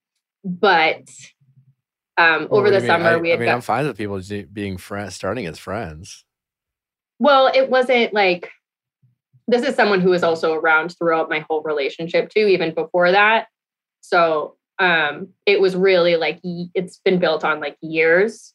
[0.42, 1.10] but
[2.16, 2.86] um, Well, over the mean?
[2.86, 4.18] summer, I, we had I mean, got, I'm fine with people
[4.52, 6.24] being friends, starting as friends.
[7.18, 8.50] well, it wasn't like
[9.48, 13.48] this is someone who was also around throughout my whole relationship too, even before that.
[14.02, 18.52] So um, it was really like it's been built on like years.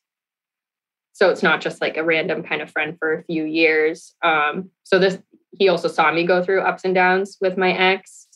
[1.12, 4.16] So it's not just like a random kind of friend for a few years.
[4.24, 5.18] Um, so this
[5.52, 8.28] he also saw me go through ups and downs with my ex,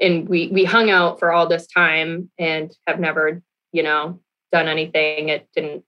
[0.00, 4.20] and we we hung out for all this time and have never, you know,
[4.52, 5.30] done anything.
[5.30, 5.84] It didn't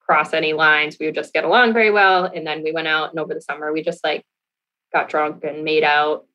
[0.00, 0.96] cross any lines.
[0.98, 2.24] We would just get along very well.
[2.24, 4.24] And then we went out and over the summer we just like
[4.92, 6.26] got drunk and made out.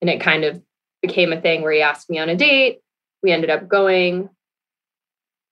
[0.00, 0.60] And it kind of
[1.02, 2.80] became a thing where he asked me on a date.
[3.22, 4.28] We ended up going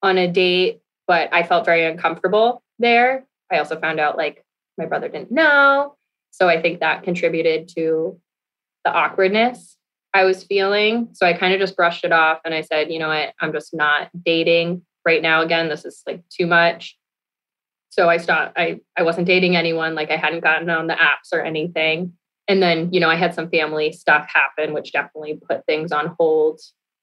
[0.02, 3.26] on a date, but I felt very uncomfortable there.
[3.50, 4.44] I also found out like
[4.76, 5.96] my brother didn't know.
[6.30, 8.20] So I think that contributed to
[8.84, 9.76] the awkwardness
[10.14, 11.08] I was feeling.
[11.12, 13.52] So I kind of just brushed it off and I said, you know what, I'm
[13.52, 15.68] just not dating right now again.
[15.68, 16.96] This is like too much.
[17.90, 18.52] So I stopped.
[18.56, 19.94] I I wasn't dating anyone.
[19.94, 22.12] Like I hadn't gotten on the apps or anything.
[22.48, 26.16] And then, you know, I had some family stuff happen, which definitely put things on
[26.18, 26.60] hold.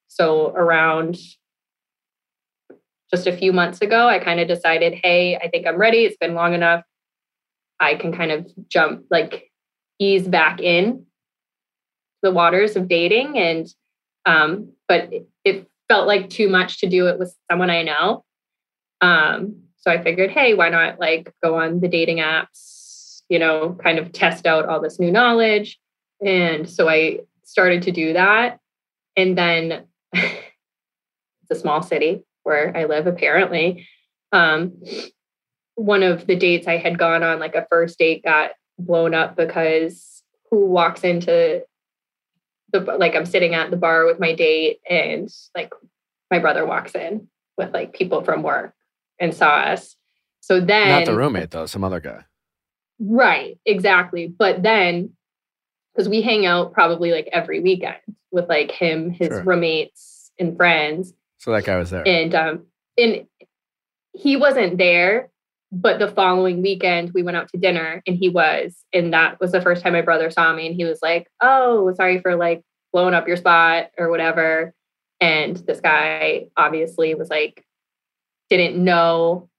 [0.08, 1.18] So around
[3.14, 6.00] just a few months ago, I kind of decided, hey, I think I'm ready.
[6.00, 6.84] It's been long enough.
[7.80, 9.52] I can kind of jump, like
[10.00, 11.06] ease back in
[12.24, 13.38] the waters of dating.
[13.38, 13.68] And
[14.26, 18.24] um, but it, it felt like too much to do it with someone I know.
[19.02, 22.75] Um, so I figured, hey, why not like go on the dating apps,
[23.30, 25.80] you know, kind of test out all this new knowledge.
[26.26, 28.60] And so I started to do that.
[29.16, 33.88] And then it's a small city where I live, apparently.
[34.32, 34.82] Um,
[35.76, 39.36] one of the dates I had gone on, like a first date, got blown up
[39.36, 41.64] because who walks into
[42.72, 45.74] the like I'm sitting at the bar with my date and like
[46.32, 48.74] my brother walks in with like people from work
[49.20, 49.96] and saw us.
[50.42, 52.26] So then Not the roommate though, some other guy.
[53.00, 54.28] Right, exactly.
[54.28, 55.12] But then
[55.94, 57.98] because we hang out probably like every weekend
[58.32, 59.44] with like him, his Sure.
[59.44, 61.14] roommates and friends.
[61.38, 62.08] So that guy was there.
[62.08, 62.66] And um
[62.98, 63.26] and
[64.14, 65.30] he wasn't there,
[65.72, 68.76] but the following weekend we went out to dinner and he was.
[68.94, 71.94] And that was the first time my brother saw me and he was like, Oh,
[71.96, 72.62] sorry for like
[72.94, 74.74] blowing up your spot or whatever.
[75.22, 77.66] And this guy obviously was like,
[78.50, 79.50] didn't know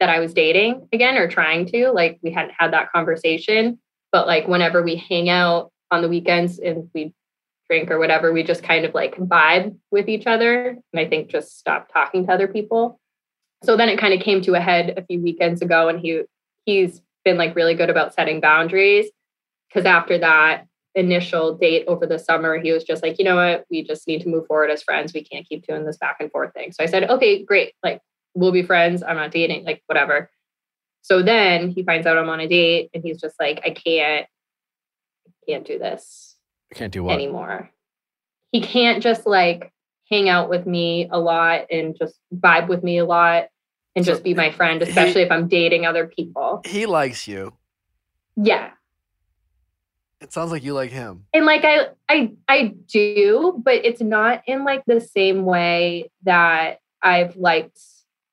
[0.00, 1.90] that I was dating again or trying to.
[1.90, 3.78] Like we hadn't had that conversation.
[4.12, 7.12] But like whenever we hang out on the weekends and we
[7.68, 10.76] drink or whatever, we just kind of like vibe with each other.
[10.92, 13.00] And I think just stop talking to other people.
[13.64, 16.22] So then it kind of came to a head a few weekends ago and he
[16.64, 19.06] he's been like really good about setting boundaries.
[19.72, 23.64] Cause after that initial date over the summer, he was just like, you know what,
[23.70, 25.12] we just need to move forward as friends.
[25.12, 26.72] We can't keep doing this back and forth thing.
[26.72, 27.74] So I said, okay, great.
[27.82, 28.00] Like
[28.36, 29.02] we'll be friends.
[29.02, 30.30] I'm not dating, like whatever.
[31.02, 34.26] So then he finds out I'm on a date and he's just like, I can't,
[35.48, 36.36] can't do this
[36.72, 37.14] I Can't do what?
[37.14, 37.70] anymore.
[38.52, 39.72] He can't just like
[40.10, 43.44] hang out with me a lot and just vibe with me a lot
[43.94, 46.62] and So just be my friend, he- especially if I'm dating other people.
[46.66, 47.54] He likes you.
[48.36, 48.70] Yeah.
[50.20, 51.24] It sounds like you like him.
[51.32, 56.78] And like I I I do, but it's not in like the same way that
[57.02, 57.78] I've liked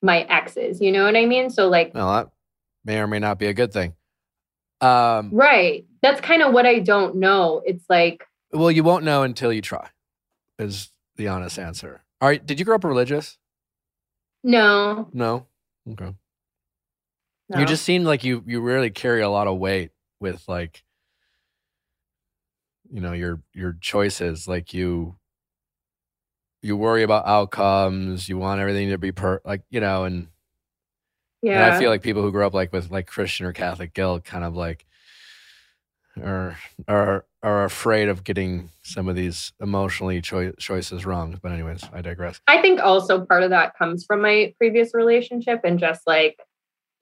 [0.03, 0.81] my exes.
[0.81, 1.49] You know what I mean?
[1.49, 2.29] So like Well, that
[2.85, 3.95] may or may not be a good thing.
[4.81, 5.85] Um, right.
[6.01, 7.61] That's kind of what I don't know.
[7.65, 9.89] It's like well, you won't know until you try.
[10.59, 12.03] Is the honest answer.
[12.21, 12.45] All right.
[12.45, 13.37] Did you grow up religious?
[14.43, 15.07] no.
[15.13, 15.47] No.
[15.89, 16.13] Okay.
[17.49, 17.59] no.
[17.59, 20.83] You just seem like you you really carry a lot of weight with like
[22.91, 25.15] you know your your choices like you
[26.63, 30.27] you worry about outcomes you want everything to be per like you know and,
[31.41, 31.65] yeah.
[31.65, 34.23] and i feel like people who grow up like with like christian or catholic guilt
[34.23, 34.85] kind of like
[36.23, 41.83] are are are afraid of getting some of these emotionally choi- choices wrong but anyways
[41.91, 46.01] i digress I think also part of that comes from my previous relationship and just
[46.05, 46.37] like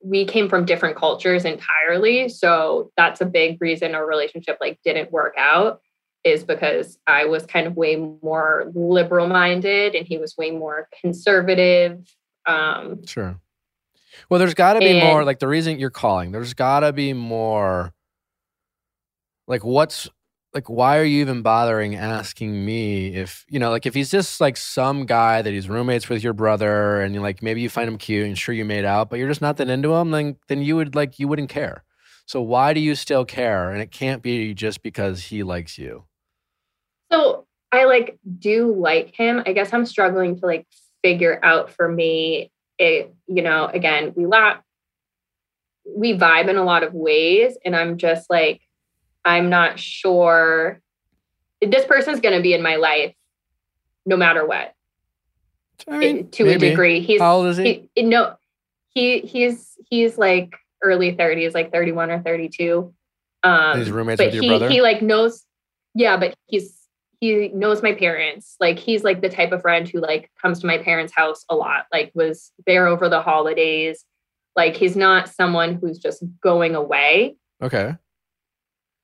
[0.02, 2.28] we came from different cultures entirely.
[2.28, 5.80] So that's a big reason our relationship like didn't work out
[6.24, 10.88] is because I was kind of way more liberal minded and he was way more
[11.00, 11.98] conservative.
[12.46, 13.40] Um Sure.
[14.28, 16.32] Well, there's got to be more like the reason you're calling.
[16.32, 17.92] There's got to be more.
[19.46, 20.08] Like, what's
[20.54, 20.68] like?
[20.68, 23.70] Why are you even bothering asking me if you know?
[23.70, 27.20] Like, if he's just like some guy that he's roommates with your brother, and you
[27.20, 29.56] like maybe you find him cute and sure you made out, but you're just not
[29.58, 31.84] that into him, then then you would like you wouldn't care.
[32.26, 33.70] So why do you still care?
[33.70, 36.04] And it can't be just because he likes you.
[37.12, 39.42] So I like do like him.
[39.46, 40.66] I guess I'm struggling to like
[41.02, 44.60] figure out for me it, you know, again, we laugh
[45.84, 48.60] we vibe in a lot of ways and I'm just like
[49.24, 50.80] I'm not sure
[51.60, 53.14] this person's going to be in my life
[54.04, 54.74] no matter what.
[55.88, 56.66] I mean, to maybe.
[56.66, 57.00] a degree.
[57.00, 57.90] He's How old is he?
[57.94, 58.36] he, no
[58.90, 62.92] he he's he's like early 30s, like 31 or 32.
[63.42, 64.68] Um He's roommates but with your he brother.
[64.70, 65.44] he like knows
[65.94, 66.81] yeah, but he's
[67.22, 68.56] he knows my parents.
[68.58, 71.54] Like he's like the type of friend who like comes to my parents' house a
[71.54, 74.04] lot, like was there over the holidays.
[74.56, 77.36] Like he's not someone who's just going away.
[77.62, 77.94] okay.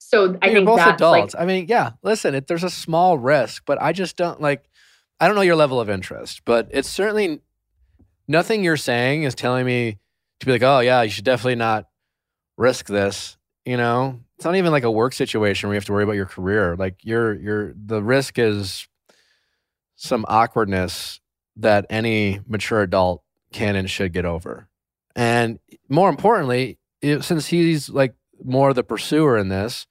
[0.00, 1.34] So I you're think both that's adults.
[1.34, 1.92] like I mean, yeah.
[2.02, 4.64] Listen, it, there's a small risk, but I just don't like.
[5.20, 7.40] I don't know your level of interest, but it's certainly
[8.26, 9.98] nothing you're saying is telling me
[10.40, 11.88] to be like, oh yeah, you should definitely not
[12.56, 13.36] risk this.
[13.64, 16.14] You know, it's not even like a work situation where you have to worry about
[16.14, 16.76] your career.
[16.76, 18.86] Like you're, you're the risk is
[19.96, 21.20] some awkwardness
[21.56, 24.68] that any mature adult can and should get over.
[25.16, 29.88] And more importantly, it, since he's like more the pursuer in this,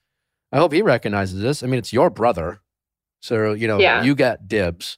[0.54, 1.62] I hope he recognizes this.
[1.62, 2.62] I mean, it's your brother.
[3.20, 4.04] So, you know, Yeah.
[4.04, 4.98] you got dibs.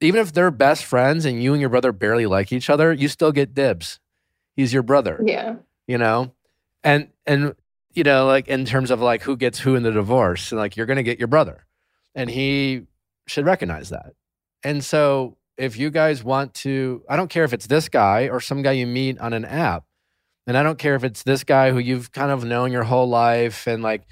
[0.00, 3.06] Even if they're best friends and you and your brother barely like each other, you
[3.06, 4.00] still get dibs.
[4.56, 5.56] He's your brother, yeah.
[5.86, 6.34] you know?
[6.82, 7.54] And and
[7.94, 10.86] you know, like in terms of like who gets who in the divorce, like you're
[10.86, 11.66] going to get your brother.
[12.14, 12.86] And he
[13.26, 14.12] should recognize that.
[14.62, 18.40] And so, if you guys want to, I don't care if it's this guy or
[18.40, 19.84] some guy you meet on an app.
[20.46, 23.08] And I don't care if it's this guy who you've kind of known your whole
[23.08, 24.02] life and like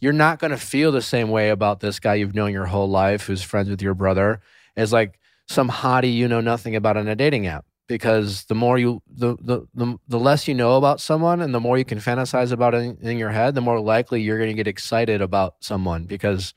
[0.00, 2.88] you're not going to feel the same way about this guy you've known your whole
[2.88, 4.40] life who's friends with your brother
[4.76, 8.78] as like some hottie you know nothing about on a dating app because the more
[8.78, 11.98] you the the the, the less you know about someone and the more you can
[11.98, 15.20] fantasize about it in, in your head the more likely you're going to get excited
[15.22, 16.54] about someone because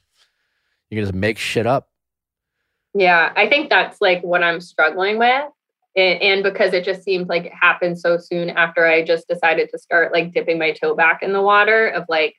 [0.89, 1.89] You can just make shit up.
[2.93, 5.45] Yeah, I think that's like what I'm struggling with.
[5.95, 9.69] And, and because it just seemed like it happened so soon after I just decided
[9.71, 12.35] to start like dipping my toe back in the water of like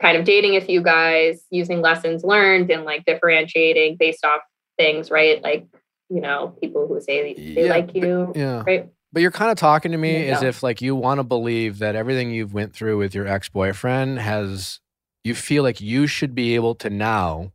[0.00, 4.42] kind of dating a few guys, using lessons learned and like differentiating based off
[4.76, 5.42] things, right?
[5.42, 5.66] Like,
[6.08, 8.62] you know, people who say they, they Yeah, like you, Yeah.
[8.66, 8.88] right?
[9.12, 11.94] But you're kind of talking to me as if like you want to believe that
[11.96, 14.80] everything you've went through with your ex-boyfriend has
[15.24, 17.52] you feel like you should be able to now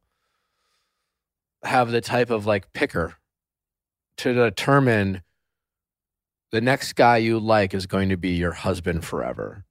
[1.64, 3.16] have the type of like picker
[4.18, 5.22] to determine
[6.52, 9.64] the next guy you like is going to be your husband forever.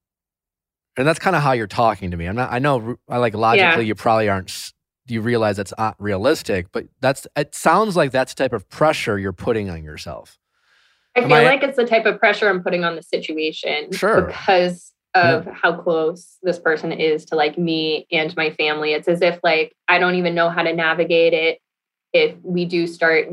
[0.97, 2.27] And that's kind of how you're talking to me.
[2.27, 4.73] I'm not I know I like logically you probably aren't
[5.11, 9.19] you realize that's not realistic, but that's it sounds like that's the type of pressure
[9.19, 10.39] you're putting on yourself.
[11.17, 13.93] I Am feel I- like it's the type of pressure I'm putting on the situation
[13.93, 14.23] Sure.
[14.23, 18.93] because of how close this person is to like me and my family.
[18.93, 21.59] It's as if like I don't even know how to navigate it
[22.13, 23.29] if we do start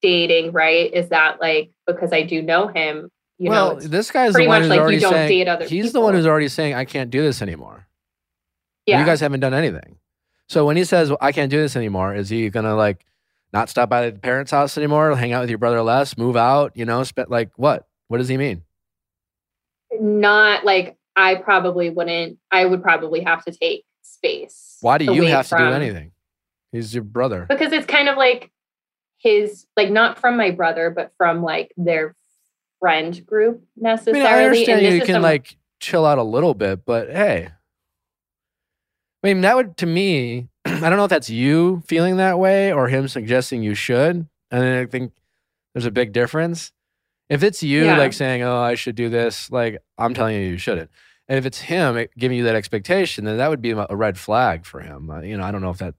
[0.00, 0.92] dating, right?
[0.92, 4.48] Is that like because I do know him, you well, know, this guy's the pretty
[4.48, 6.72] one much who's like you don't saying date other he's the one who's already saying
[6.74, 7.86] I can't do this anymore.
[8.86, 8.98] yeah.
[9.00, 9.98] You guys haven't done anything.
[10.48, 13.04] So when he says I can't do this anymore, is he gonna like
[13.52, 16.72] not stop by the parents' house anymore, hang out with your brother less, move out?
[16.74, 17.86] You know, spend like what?
[18.08, 18.62] What does he mean?
[20.00, 24.78] not like I probably wouldn't I would probably have to take space.
[24.80, 26.12] Why do you have to do anything?
[26.72, 27.46] He's your brother.
[27.48, 28.50] because it's kind of like
[29.18, 32.14] his like not from my brother but from like their
[32.80, 36.54] friend group I necessarily mean, I understand you can some- like chill out a little
[36.54, 37.50] bit, but hey.
[39.24, 42.72] I mean, that would to me, I don't know if that's you feeling that way
[42.72, 44.28] or him suggesting you should.
[44.50, 45.12] And I think
[45.72, 46.70] there's a big difference.
[47.30, 47.96] If it's you Yeah.
[47.98, 50.90] like saying, "Oh, I should do this," like I'm telling you, you shouldn't.
[51.26, 54.66] And if it's him giving you that expectation, then that would be a red flag
[54.66, 55.08] for him.
[55.10, 55.94] Uh, you know, I don't know if that.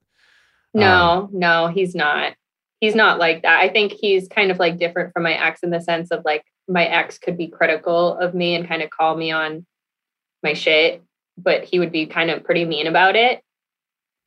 [0.76, 2.34] no no he's not
[2.82, 5.70] he's not like that i think he's kind of like different from my ex in
[5.70, 9.16] the sense of like my ex could be critical of me and kind of call
[9.16, 9.66] me on
[10.44, 11.02] my shit
[11.38, 13.42] but he would be kind of pretty mean about it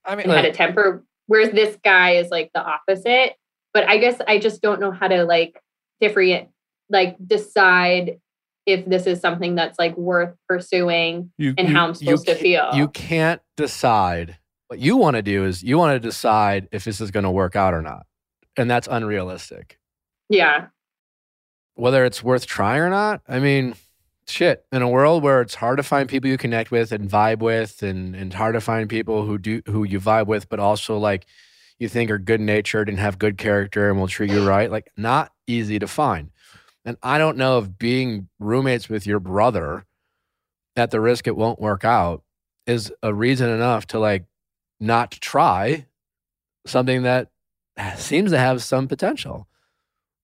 [0.04, 3.34] I mean, and had a temper whereas this guy is like the opposite
[3.74, 5.60] but i guess i just don't know how to like
[6.00, 6.48] different
[6.90, 8.18] like decide
[8.66, 12.34] if this is something that's like worth pursuing you, and you- how i'm supposed to
[12.34, 14.36] feel You can't decide.
[14.68, 17.30] What you want to do is you want to decide if this is going to
[17.30, 18.04] work out or not.
[18.58, 19.78] And that's unrealistic.
[20.28, 20.66] yeah
[21.74, 23.74] Whether it's worth trying or not, I mean,
[24.32, 24.64] shit.
[24.72, 27.82] In a world where it's hard to find people you connect with and vibe with
[27.82, 31.26] and, and hard to find people who do who you vibe with, but also like
[31.78, 34.90] you think are good natured and have good character and will treat you right, like
[34.96, 36.30] not easy to find.
[36.84, 39.84] And I don't know if being roommates with your brother
[40.76, 42.22] at the risk it won't work out
[42.66, 44.24] is a reason enough to like
[44.80, 45.86] not try
[46.66, 47.30] something that
[47.96, 49.48] seems to have some potential.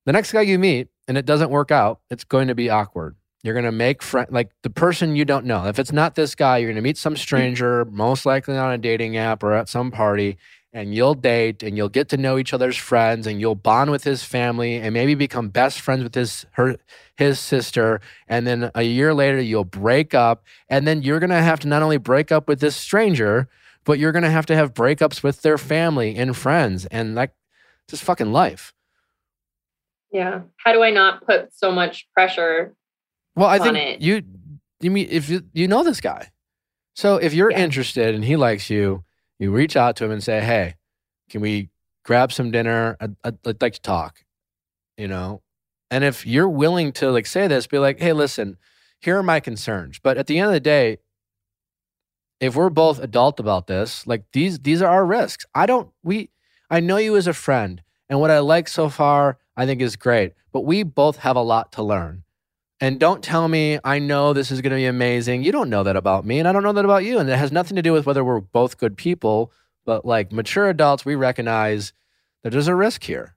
[0.07, 3.17] The next guy you meet and it doesn't work out, it's going to be awkward.
[3.45, 5.67] You're going to make friend like the person you don't know.
[5.67, 7.19] If it's not this guy, you're going to meet some mm.
[7.19, 10.39] stranger, most likely on a dating app or at some party,
[10.73, 14.03] and you'll date and you'll get to know each other's friends and you'll bond with
[14.03, 16.77] his family and maybe become best friends with his her
[17.17, 21.37] his sister and then a year later you'll break up and then you're going to
[21.37, 23.49] have to not only break up with this stranger
[23.85, 27.33] but you're going to have to have breakups with their family and friends and like
[27.89, 28.73] just fucking life.
[30.11, 30.43] Yeah.
[30.57, 32.75] How do i not put so much pressure
[33.37, 34.01] well i think it.
[34.01, 34.23] you
[34.81, 36.31] you mean if you, you know this guy.
[36.95, 37.61] So if you're Yeah.
[37.61, 39.05] interested and he likes you
[39.39, 40.75] you reach out to him and say hey
[41.31, 41.71] can we
[42.05, 42.97] grab some dinner?
[43.01, 44.25] I'd, I'd, I'd like to talk
[44.97, 45.43] you know?
[45.91, 48.59] And if you're willing to like say this be like hey listen
[49.01, 49.99] here are my concerns.
[50.03, 50.99] But at the end of the day
[52.41, 55.47] if we're both adult about this like these these are our risks.
[55.55, 56.31] I don't we
[56.71, 59.97] i know you as a friend and what i like so far i think is
[59.97, 62.24] great but we both have a lot to learn
[62.85, 65.43] and don't tell me i know this is going to be amazing.
[65.43, 67.39] You don't know that about me and i don't know that about you and it
[67.39, 69.51] has nothing to do with whether we're both good people
[69.87, 71.93] but like mature adults we recognize
[72.43, 73.37] that there's a risk here.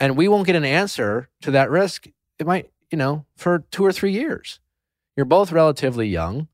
[0.00, 2.06] And we won't get an answer to that risk
[2.40, 4.58] it might you know for two or three years.
[5.16, 6.48] You're both relatively young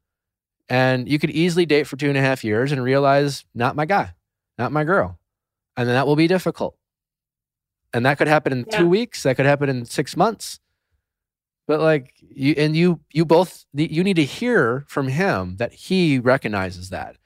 [0.68, 3.86] and you could easily date for two and a half years and realize not my
[3.86, 4.14] guy
[4.58, 5.18] not my girl.
[5.76, 6.76] And then that will be difficult.
[7.94, 8.78] And that could happen in Yeah.
[8.78, 10.60] two weeks that could happen in six months
[11.68, 16.18] but like you and you you both you need to hear from him that he
[16.18, 17.16] recognizes that.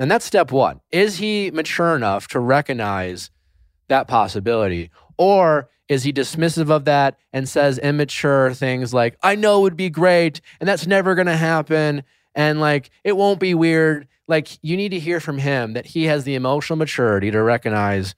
[0.00, 0.80] And that's step one.
[0.90, 3.30] Is he mature enough to recognize
[3.86, 4.90] that possibility?
[5.16, 9.76] Or is he dismissive of that and says immature things like i know it would
[9.76, 12.02] be great and that's never going to happen
[12.34, 14.08] and like it won't be weird.
[14.28, 18.14] Like you need to hear from him that he has the emotional maturity to recognize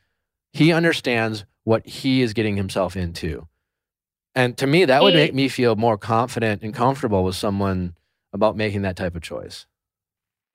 [0.53, 3.49] he understands what he is getting himself into.
[4.35, 7.95] And to me, that would make me feel more confident and comfortable with someone
[8.32, 9.66] about making that type of choice.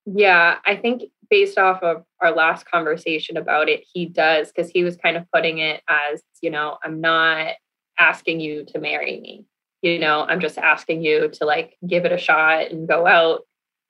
[0.05, 4.83] Yeah, I think based off of our last conversation about it, he does because he
[4.83, 7.53] was kind of putting it as, you know, I'm not
[7.99, 9.45] asking you to marry me.
[9.81, 13.41] You know, I'm just asking you to like give it a shot and go out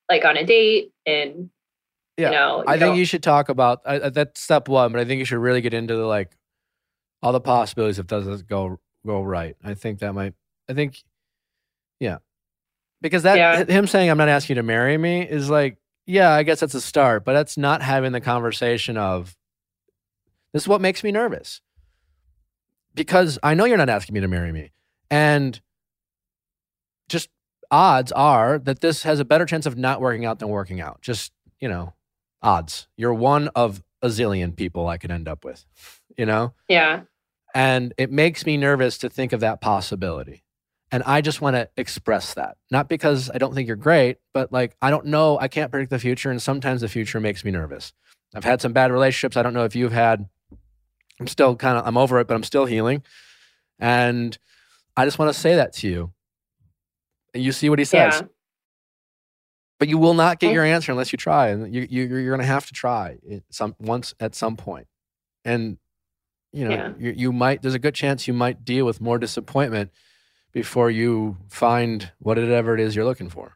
[0.09, 1.49] like on a date and
[2.17, 5.01] Yeah, you know, I think you should talk about I, I- that's step one, but
[5.01, 6.35] I think you should really get into the like
[7.23, 9.55] all the possibilities if it doesn't go go right.
[9.63, 10.33] I think that might.
[10.69, 11.01] I think,
[11.99, 12.17] yeah,
[13.01, 13.63] because that Yeah.
[13.65, 16.73] him saying I'm not asking you to marry me is like, yeah, I guess that's
[16.75, 19.35] a start, but that's not having the conversation of
[20.53, 21.61] this is what makes me nervous
[22.95, 24.71] because I know you're not asking me to marry me,
[25.11, 25.59] and
[27.07, 27.29] just
[27.71, 31.01] odds are that this has a better chance of not working out than working out.
[31.01, 31.93] Just you know,
[32.41, 32.87] odds.
[32.97, 35.65] You're one of a zillion people I could end up with,
[36.17, 36.53] you know?
[36.69, 37.01] yeah.
[37.55, 40.43] And it makes me nervous to think of that possibility.
[40.91, 42.57] And I just want to express that.
[42.71, 45.91] Not because I don't think you're great, but like I don't know, I can't predict
[45.91, 46.31] the future.
[46.31, 47.93] And sometimes the future makes me nervous.
[48.35, 49.37] I've had some bad relationships.
[49.37, 50.27] I don't know if you've had,
[51.19, 53.03] I'm still kind of, I'm over it, but I'm still healing.
[53.79, 54.37] And
[54.97, 56.11] I just want to say that to you.
[57.33, 58.27] And you see what he says Yeah.
[59.79, 62.39] but you will not get your answer unless you try and you, you you're going
[62.41, 64.87] to have to try it some once at some point
[65.45, 65.77] and
[66.53, 66.93] you know Yeah.
[66.97, 69.91] you, you might there's a good chance you might deal with more disappointment
[70.51, 73.55] before you find whatever it is you're looking for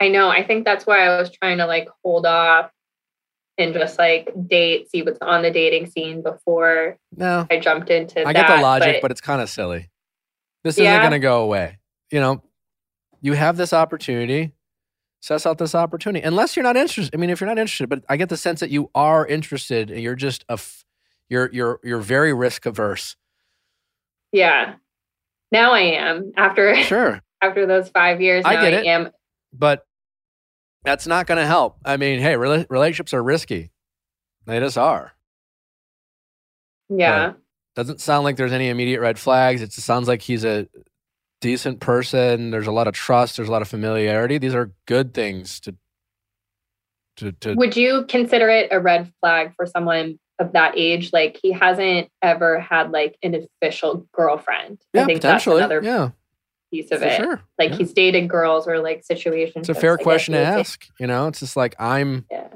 [0.00, 0.28] I know.
[0.28, 2.70] I think that's why I was trying to like hold off
[3.56, 8.20] and just like date, see what's on the dating scene before no I jumped into
[8.20, 8.46] i that.
[8.46, 9.90] get the logic but, it's kind of silly
[10.62, 11.78] this isn't going to go away
[12.12, 12.42] you know
[13.20, 14.52] you have this opportunity
[15.20, 18.04] suss out this opportunity unless you're not interested i mean if you're not interested but
[18.08, 20.84] i get the sense that you are interested and you're just a f-
[21.28, 23.16] you're you're you're very risk averse
[24.32, 24.74] yeah.
[25.50, 28.44] Now I am after sure after those five years.
[28.44, 28.86] I get I it.
[28.86, 29.10] am.
[29.52, 29.86] but
[30.84, 31.78] that's not going to help.
[31.84, 33.70] I mean, hey, rela- relationships are risky.
[34.46, 35.12] They just are.
[36.88, 37.32] Yeah.
[37.74, 39.60] Doesn't sound like there's any immediate red flags.
[39.60, 40.68] It just sounds like he's a
[41.40, 42.50] decent person.
[42.50, 43.36] There's a lot of trust.
[43.36, 44.38] There's a lot of familiarity.
[44.38, 45.74] These are good things to
[47.16, 47.54] to to.
[47.54, 51.12] Would you consider it a red flag for someone of that age?
[51.12, 54.80] Like he hasn't ever had like an official girlfriend.
[54.92, 55.58] yeah, I think that's potentially.
[55.58, 56.10] another yeah,
[56.72, 57.16] piece of for it.
[57.16, 57.42] sure.
[57.58, 57.76] Like Yeah.
[57.76, 59.68] he's dated girls or like situations.
[59.68, 60.86] It's a fair question to ask.
[61.00, 62.26] You know, it's just like I'm.
[62.30, 62.48] Yeah.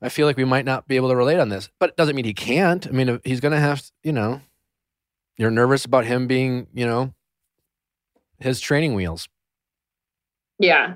[0.00, 2.14] I feel like we might not be able to relate on this, but it doesn't
[2.14, 2.86] mean he can't.
[2.86, 4.40] I mean, he's going to have, you know,
[5.36, 7.12] you're nervous about him being, you know,
[8.38, 9.28] his training wheels.
[10.60, 10.94] Yeah.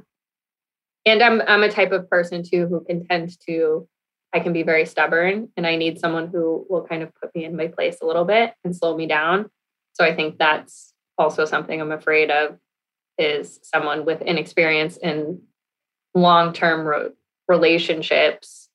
[1.05, 3.89] And I'm I'm a type of person too who can tend to
[4.35, 7.45] I can be very stubborn and I need someone who will kind of put me
[7.45, 9.51] in my place a little bit and slow me down.
[9.95, 12.59] So I think that's also something I'm afraid of
[13.19, 15.43] is someone with inexperience in
[16.15, 17.11] long-term ro-
[17.49, 18.69] relationships.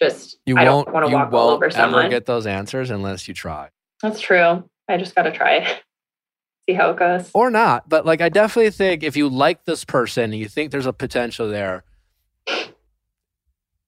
[0.00, 0.86] Just You I won't.
[0.86, 2.10] don't want to you walk all won't over ever someone.
[2.10, 3.68] get those answers unless you try,
[4.02, 4.68] that's true.
[4.88, 5.82] I just got to try it.
[6.68, 7.30] See how it goes.
[7.32, 7.88] or not.
[7.88, 10.92] But like, I definitely think if you like this person and you think there's a
[10.92, 11.84] potential there,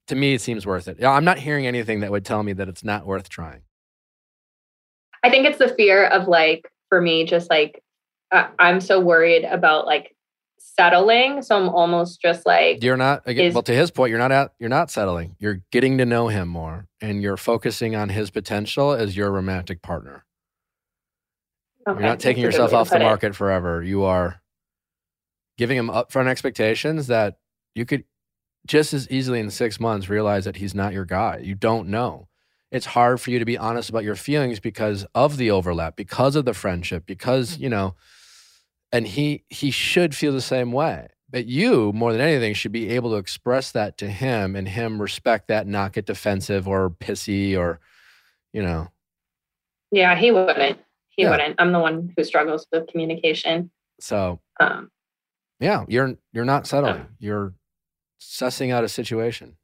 [0.08, 1.02] to me, it seems worth it.
[1.04, 3.62] I'm not hearing anything that would tell me that it's not worth trying.
[5.22, 7.82] I think it's the fear of like for me, just like
[8.30, 10.14] uh, I'm so worried about like
[10.58, 13.22] settling, so I'm almost just like You're not.
[13.26, 14.52] Again, Is- well, to his point, you're not at.
[14.58, 15.36] You're not settling.
[15.38, 19.82] You're getting to know him more, and you're focusing on his potential as your romantic
[19.82, 20.24] partner.
[21.88, 23.04] okay, You're not taking that's a good yourself off the put it.
[23.04, 23.82] market forever.
[23.82, 24.40] You are
[25.56, 27.38] giving him upfront expectations that
[27.74, 28.04] you could
[28.68, 31.38] just as easily in six months realize that he's not your guy.
[31.42, 32.28] You don't know.
[32.70, 36.36] It's hard for you to be honest about your feelings because of the overlap, because
[36.36, 37.94] of the friendship, because, you know,
[38.92, 41.08] and he he should feel the same way.
[41.30, 45.00] But you, more than anything, should be able to express that to him and him
[45.00, 47.80] respect that, not get defensive or pissy or,
[48.52, 48.88] you know,
[49.90, 50.78] Yeah, he wouldn't.
[51.08, 51.30] He Yeah.
[51.30, 51.56] wouldn't.
[51.58, 53.70] I'm the one who struggles with communication.
[54.00, 54.90] so Um,
[55.60, 57.06] Yeah, you're you're not settling.
[57.18, 57.54] You're
[58.20, 59.56] sussing out a situation.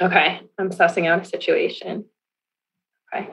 [0.00, 2.04] okay, I'm sussing out a situation.
[3.14, 3.28] Okay,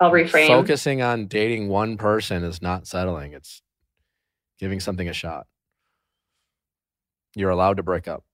[0.00, 0.48] I'll reframe.
[0.48, 3.32] Focusing on dating one person is not settling.
[3.32, 3.62] It's
[4.58, 5.46] giving something a shot.
[7.34, 8.24] You're allowed to break up.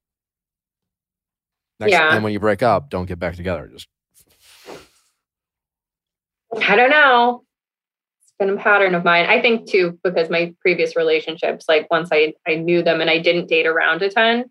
[1.81, 2.15] Next, Yeah.
[2.15, 3.69] And when you break up, don't get back together.
[3.73, 3.89] Just
[6.63, 7.43] I don't know.
[8.23, 9.27] It's been a pattern of mine.
[9.27, 13.19] I think too, because my previous relationships, like once I, I knew them and I
[13.19, 14.45] didn't date around a ton,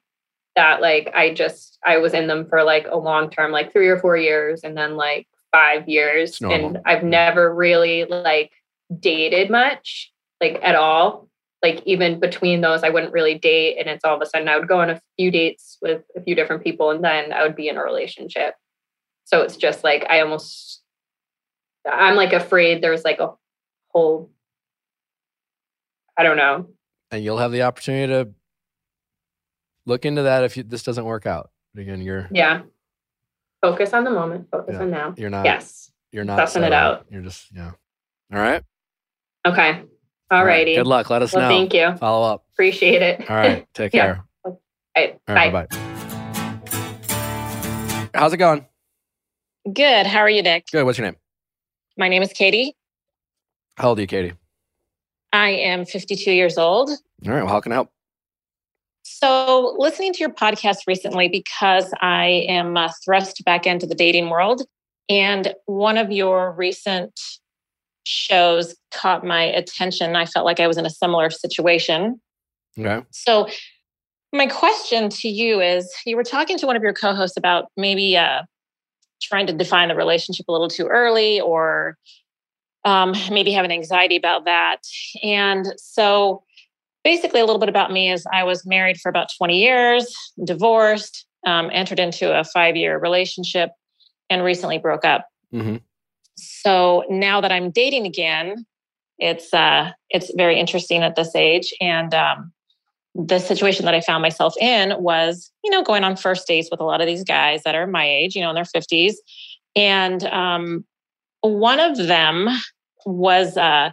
[0.55, 3.87] that like I just I was in them for like a long term, like three
[3.87, 8.51] or four years, and then like five years, and I've never really like
[8.99, 11.29] dated much, like at all.
[11.61, 14.57] Like even between those, I wouldn't really date, and it's all of a sudden I
[14.59, 17.55] would go on a few dates with a few different people, and then I would
[17.55, 18.53] be in a relationship.
[19.25, 20.83] So it's just like I almost,
[21.89, 23.31] I'm like afraid there's like a
[23.89, 24.29] whole,
[26.17, 26.67] I don't know,
[27.11, 28.29] and you'll have the opportunity to
[29.85, 31.49] look into that if you, this doesn't work out.
[31.73, 32.61] But again, you're yeah.
[33.61, 34.49] Focus on the moment.
[34.51, 34.81] Focus Yeah.
[34.81, 35.13] on now.
[35.17, 35.91] you're not Yes.
[36.11, 37.05] you're not Sussing it out.
[37.09, 37.71] You're just yeah.
[38.33, 38.63] All right.
[39.45, 39.71] Okay.
[40.31, 40.59] All All right.
[40.59, 40.75] righty.
[40.75, 41.09] Good luck.
[41.09, 41.55] Let us Well, know.
[41.55, 41.95] thank you.
[41.97, 42.45] Follow up.
[42.53, 43.29] Appreciate it.
[43.29, 43.67] All right.
[43.73, 44.05] Take Yeah.
[44.05, 44.23] care.
[44.45, 44.59] All
[44.95, 45.19] right.
[45.27, 45.51] All right.
[45.53, 45.65] Bye.
[45.69, 45.77] Bye.
[48.13, 48.65] How's it going?
[49.71, 50.05] Good.
[50.07, 50.67] How are you, Nick?
[50.71, 50.83] Good.
[50.85, 51.15] What's your name?
[51.97, 52.75] My name is Katie.
[53.77, 54.33] How old are you, Katie?
[55.31, 56.89] I am 52 years old.
[56.89, 56.97] All
[57.33, 57.43] right.
[57.43, 57.89] Well, how can I help?
[59.03, 64.29] So, listening to your podcast recently because I am uh, thrust back into the dating
[64.29, 64.63] world,
[65.09, 67.19] and one of your recent
[68.05, 70.15] shows caught my attention.
[70.15, 72.21] I felt like I was in a similar situation.
[72.79, 73.05] Okay.
[73.11, 73.49] So,
[74.31, 77.65] my question to you is you were talking to one of your co hosts about
[77.75, 78.43] maybe uh,
[79.21, 81.97] trying to define the relationship a little too early or
[82.85, 84.77] um, maybe having anxiety about that.
[85.21, 86.43] And so,
[87.03, 91.25] basically, a little bit about me is I was married for about 20 years, divorced,
[91.45, 93.71] um, entered into a five year relationship,
[94.29, 95.27] and recently broke up.
[95.53, 95.77] Mm-hmm.
[96.35, 98.65] So now that I'm dating again,
[99.19, 101.73] it's uh, it's very interesting at this age.
[101.79, 102.51] And um,
[103.15, 106.79] the situation that I found myself in was, you know, going on first dates with
[106.79, 109.13] a lot of these guys that are my age, you know, in their 50s.
[109.75, 110.85] And um,
[111.41, 112.47] one of them
[113.05, 113.91] was, uh,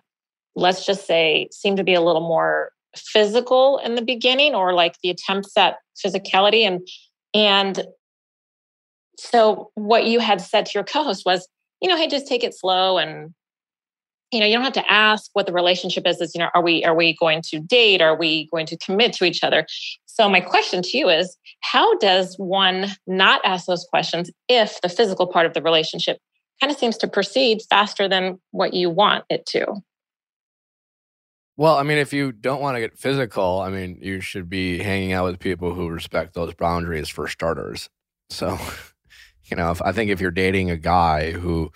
[0.55, 4.97] let's just say, seemed to be a little more physical in the beginning, or like
[5.03, 6.63] the attempts at physicality.
[6.63, 6.87] And
[7.35, 7.85] and
[9.19, 11.47] so what you had said to your co-host was,
[11.81, 13.35] you know, hey, just take it slow and
[14.33, 16.21] you know, you don't have to ask what the relationship is.
[16.21, 18.01] Is you know, are we are we going to date?
[18.01, 19.67] Are we going to commit to each other?
[20.07, 24.89] So my question to you is, how does one not ask those questions if the
[24.89, 26.19] physical part of the relationship
[26.61, 29.67] kind of seems to proceed faster than what you want it to?
[31.61, 34.79] Well, I mean, if you don't want to get physical, I mean, you should be
[34.79, 37.91] hanging out with people who respect those boundaries for starters.
[38.31, 38.59] So,
[39.45, 41.71] you know, if, I think if you're dating a guy who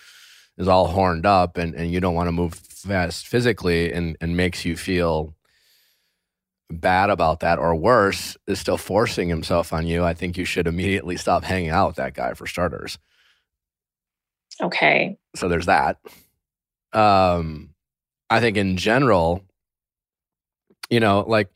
[0.56, 4.38] is all horned up and, and you don't want to move fast physically and, and
[4.38, 5.34] makes you feel
[6.70, 10.66] bad about that or worse, is still forcing himself on you, I think you should
[10.66, 12.96] immediately stop hanging out with that guy for starters.
[14.62, 15.18] Okay.
[15.36, 15.98] so there's that.
[16.94, 17.74] Um,
[18.30, 19.42] I think in general,
[20.90, 21.48] you know, like,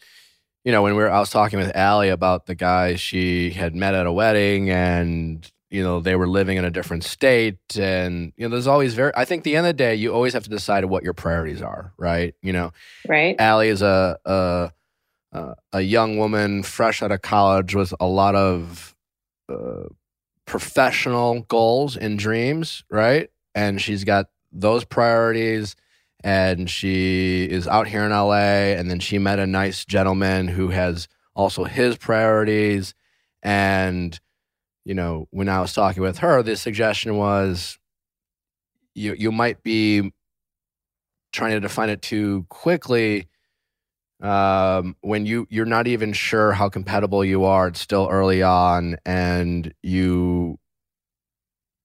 [0.65, 3.75] you know, when we were, I was talking with Allie about the guy she had
[3.75, 7.59] met at a wedding and, you know, they were living in a different state.
[7.79, 10.33] And, you know, there's always very, I think the end of the day, you always
[10.33, 12.35] have to decide what your priorities are, right?
[12.43, 12.73] You know,
[13.07, 13.37] Right.
[13.39, 14.73] Allie is a, a,
[15.33, 18.95] a, a young woman fresh out of college with a lot of
[19.49, 19.85] uh,
[20.47, 23.31] professional goals and dreams, right?
[23.55, 25.77] And she's got those priorities.
[26.25, 28.75] And she is out here in LA.
[28.77, 32.95] And then she met a nice gentleman who has also his priorities.
[33.43, 34.19] And,
[34.85, 37.79] you know, when I was talking with her, the suggestion was
[38.95, 40.13] you, you might be
[41.33, 43.29] trying to define it too quickly
[44.23, 47.69] um, when you you're not even sure how compatible you are.
[47.69, 50.59] It's still early on, and you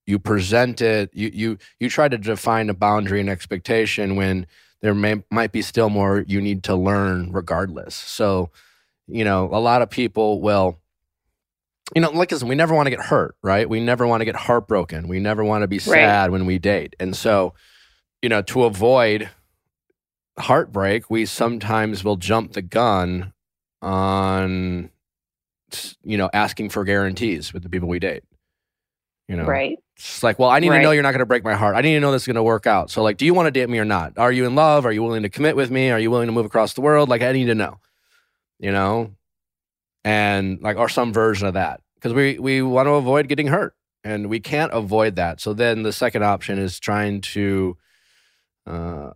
[0.05, 1.09] you present it.
[1.13, 4.47] You you you try to define a boundary and expectation when
[4.81, 7.95] there may might be still more you need to learn regardless.
[7.95, 8.49] So,
[9.07, 10.79] you know, a lot of people will.
[11.95, 13.69] You know, like listen, we never want to get hurt, right?
[13.69, 15.07] We never want to get heartbroken.
[15.07, 16.95] We never want to be sad when we date.
[16.99, 17.53] And so,
[18.21, 19.29] you know, to avoid
[20.39, 23.33] heartbreak, we sometimes will jump the gun
[23.81, 24.89] on,
[26.03, 28.23] you know, asking for guarantees with the people we date.
[29.27, 29.77] You know, Right.
[29.95, 31.75] it's like, well, I need to know you're not going to break my heart.
[31.75, 32.91] I need to know this is going to work out.
[32.91, 34.17] So, like, do you want to date me or not?
[34.17, 34.85] Are you in love?
[34.85, 35.91] Are you willing to commit with me?
[35.91, 37.07] Are you willing to move across the world?
[37.09, 37.79] Like, I need to know,
[38.59, 39.11] you know,
[40.03, 43.75] and like, or some version of that because we we want to avoid getting hurt,
[44.03, 45.39] and we can't avoid that.
[45.39, 47.77] So then the second option is trying to,
[48.67, 49.11] uh,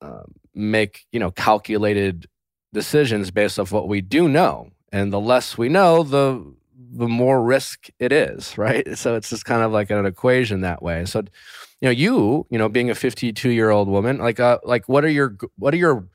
[0.00, 0.22] uh,
[0.54, 2.26] make you know calculated
[2.72, 6.44] decisions based off what we do know, and the less we know, the
[6.90, 8.96] the more risk it is, right?
[8.96, 11.04] So it's just kind of like an equation that way.
[11.04, 11.20] So,
[11.80, 15.04] you know, you, you know, being a 52 year old woman, like, uh, like what
[15.04, 16.06] are your, what are your,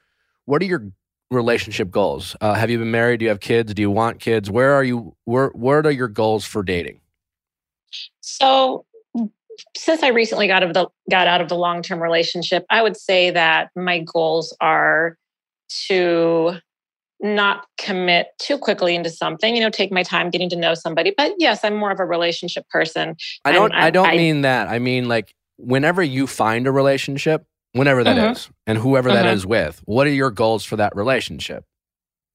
[0.45, 0.91] what are your
[1.32, 2.36] relationship goals?
[2.41, 3.19] Uh, have you been married?
[3.19, 3.74] Do you have kids?
[3.74, 4.49] Do you want kids?
[4.49, 5.15] Where are you?
[5.26, 6.99] Where What are your goals for dating?
[8.21, 8.86] So
[9.76, 12.97] since I recently got of the got out of the long term relationship, I would
[12.97, 15.17] say that my goals are
[15.88, 16.57] to
[17.24, 19.55] not commit too quickly into something.
[19.55, 21.13] You know, take my time getting to know somebody.
[21.15, 23.15] But yes, I'm more of a relationship person.
[23.45, 23.71] I don't.
[23.74, 24.67] I'm- I, don't I- mean that.
[24.67, 28.51] I mean like whenever you find a relationship, whenever that is, Mhm.
[28.67, 29.34] and whoever that Mhm.
[29.34, 31.63] is with, what are your goals for that relationship?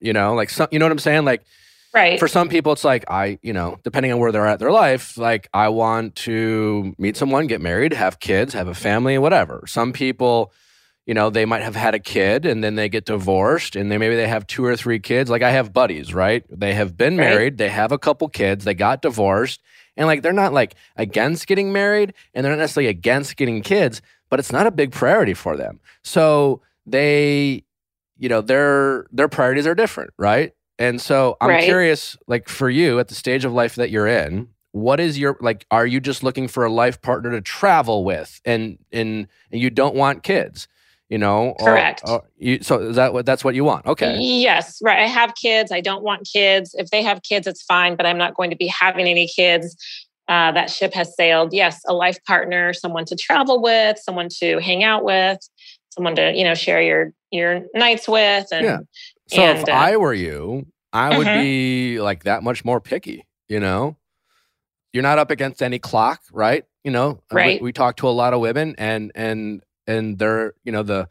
[0.00, 0.68] You know, like some.
[0.72, 1.24] You know what I'm saying?
[1.24, 1.42] Like
[1.94, 2.18] Right.
[2.18, 5.18] for some people, it's like I, you know, depending on where they're at their life,
[5.18, 9.64] like I want to meet someone, get married, have kids, have a family, whatever.
[9.66, 10.52] Some people,
[11.08, 13.98] you know, they might have had a kid and then they get divorced and then
[13.98, 15.30] maybe they have two or three kids.
[15.30, 16.44] Like I have buddies, right?
[16.50, 17.26] They have been Right.
[17.28, 19.62] married, they have a couple kids, they got divorced,
[19.96, 24.02] and like they're not like against getting married and they're not necessarily against getting kids,
[24.28, 25.80] but it's not a big priority for them.
[26.04, 27.64] So they,
[28.18, 30.52] you know, their their priorities are different, right?
[30.78, 31.64] And so I'm Right.
[31.64, 35.38] curious, like for you at the stage of life that you're in, what is your
[35.40, 35.64] like?
[35.70, 39.70] Are you just looking for a life partner to travel with, and and, and you
[39.70, 40.68] don't want kids,
[41.08, 41.54] you know?
[41.60, 42.02] Correct.
[42.06, 43.86] or you, so is that what that's what you want?
[43.86, 44.16] Okay.
[44.18, 44.98] Yes, right.
[45.00, 45.72] I have kids.
[45.72, 46.74] I don't want kids.
[46.78, 49.76] If they have kids, it's fine, but I'm not going to be having any kids.
[50.28, 51.54] Uh, that ship has sailed.
[51.54, 55.38] Yes, a life partner, someone to travel with, someone to hang out with,
[55.90, 58.78] someone to you know share your your nights with, and Yeah.
[59.28, 61.40] So if uh, I were you, I would Mhm.
[61.42, 63.26] be like that much more picky.
[63.48, 63.96] You know,
[64.92, 66.64] you're not up against any clock, right?
[66.84, 67.62] You know, we- Right.
[67.62, 71.08] We, talk to a lot of women, and and and they're you know the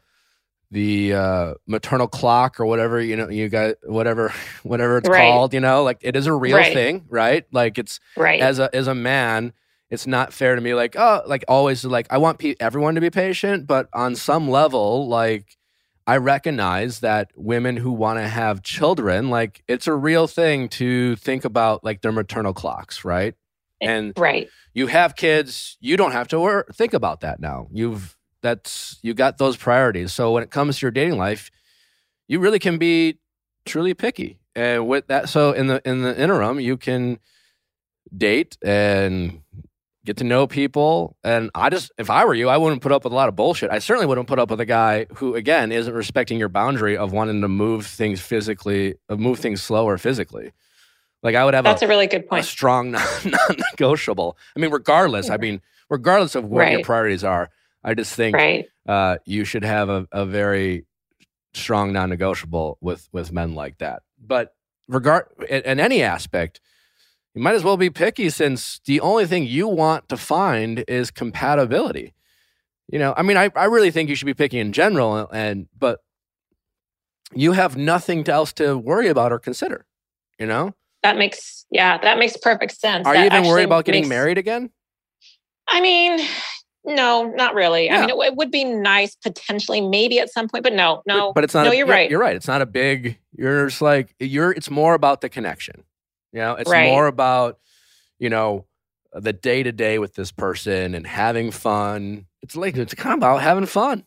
[0.70, 5.18] the uh, maternal clock or whatever you know you got whatever whatever it's Right.
[5.18, 5.52] called.
[5.54, 6.72] You know, like it is a real Right.
[6.72, 7.44] thing, right?
[7.52, 9.52] Like it's right, as a as a man,
[9.90, 10.74] it's not fair to me.
[10.74, 14.48] Like oh, like always, like I want pe- everyone to be patient, but on some
[14.50, 15.56] level, like
[16.06, 21.16] I recognize that women who want to have children, like it's a real thing to
[21.16, 23.34] think about, like their maternal clocks, right?
[23.80, 27.68] And right, you have kids, you don't have to wor- think about that now.
[27.72, 30.12] You've that's you got those priorities.
[30.12, 31.50] So when it comes to your dating life,
[32.26, 33.18] you really can be
[33.64, 34.38] truly picky.
[34.54, 37.18] And with that, so in the in the interim, you can
[38.16, 39.42] date and
[40.04, 41.16] get to know people.
[41.22, 43.36] And I just, if I were you, I wouldn't put up with a lot of
[43.36, 43.70] bullshit.
[43.70, 47.12] I certainly wouldn't put up with a guy who, again, isn't respecting your boundary of
[47.12, 50.52] wanting to move things physically, uh, move things slower physically.
[51.22, 52.44] Like I would have that's a, a really good a point.
[52.46, 54.38] strong non- non-negotiable.
[54.56, 55.28] I mean, regardless.
[55.30, 55.60] I mean,
[55.90, 57.50] regardless of what your priorities are,
[57.84, 60.84] I just think Right, uh, you should have a, a very
[61.54, 64.02] strong non-negotiable with with men like that.
[64.20, 64.54] But
[64.88, 66.60] regard in, in any aspect,
[67.34, 71.10] you might as well be picky since the only thing you want to find is
[71.10, 72.14] compatibility.
[72.90, 75.68] You know, I mean, I, I really think you should be picky in general, and
[75.78, 76.00] but
[77.34, 79.84] you have nothing else to worry about or consider.
[80.38, 83.06] You know, that makes yeah, that makes perfect sense.
[83.06, 84.70] are That you even worried about getting makes- married again?
[85.68, 86.18] I mean,
[86.88, 87.90] no, not really.
[87.90, 91.14] I mean, it, it would be nice potentially, maybe at some point, but no, But-
[91.14, 91.32] no.
[91.32, 91.64] but, it's not.
[91.64, 92.10] no, a- you're right.
[92.10, 92.34] You're right.
[92.36, 93.18] It's not a big.
[93.36, 94.50] You're just like you're.
[94.52, 95.84] It's more about the connection.
[96.32, 96.86] You know, it's Right.
[96.90, 97.58] more about
[98.18, 98.66] you know
[99.12, 102.26] the day to day with this person and having fun.
[102.42, 104.04] It's like it's kind of about having fun.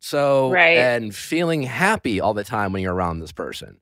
[0.00, 0.78] So Right.
[0.78, 3.78] and feeling happy all the time when you're around this person.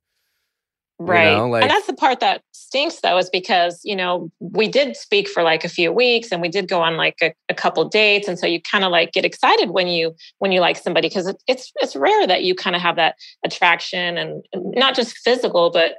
[0.98, 1.36] Right.
[1.36, 4.96] know, like- and that's the part that stinks though, is because, you know, we did
[4.96, 7.84] speak for like a few weeks and we did go on like a, a couple
[7.88, 8.26] dates.
[8.28, 11.28] And so you kind of like get excited when you when you like somebody because
[11.28, 15.70] it, it's it's rare that you kind of have that attraction and not just physical,
[15.70, 15.96] but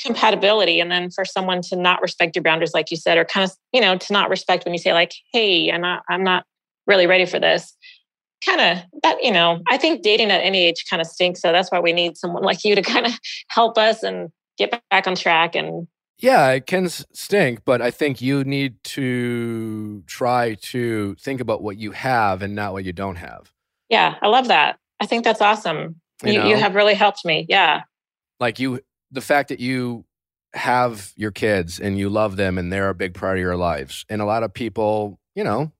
[0.00, 0.80] compatibility.
[0.80, 3.56] And then for someone to not respect your boundaries, like you said, or kind of,
[3.72, 6.44] you know, to not respect when you say, like, hey, I'm not, I'm not
[6.86, 7.74] really ready for this.
[8.44, 11.40] Kind of that, you know, I think dating at any age kind of stinks.
[11.40, 13.12] So that's why we need someone like you to kind of
[13.48, 15.86] help us and get back on track and
[16.18, 21.76] Yeah, it can stink, but I think you need to try to think about what
[21.76, 23.52] you have and not what you don't have.
[23.90, 27.46] yeah i love that i think that's awesome You you, you have really helped me
[27.48, 27.82] yeah
[28.40, 28.80] like you
[29.10, 30.04] the fact that you
[30.54, 34.04] have your kids and you love them and they're a big part of your lives
[34.08, 35.70] and a lot of people you know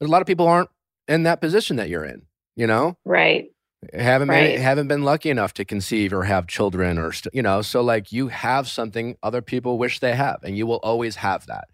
[0.00, 0.70] a lot of people aren't
[1.08, 2.22] in that position that you're in
[2.58, 2.96] you know?
[3.04, 3.50] Right.
[3.92, 4.54] Haven't Right.
[4.54, 7.60] been haven't been lucky enough to conceive or have children or st- you know?
[7.62, 11.46] So like you have something other people wish they have and you will always have
[11.46, 11.68] that.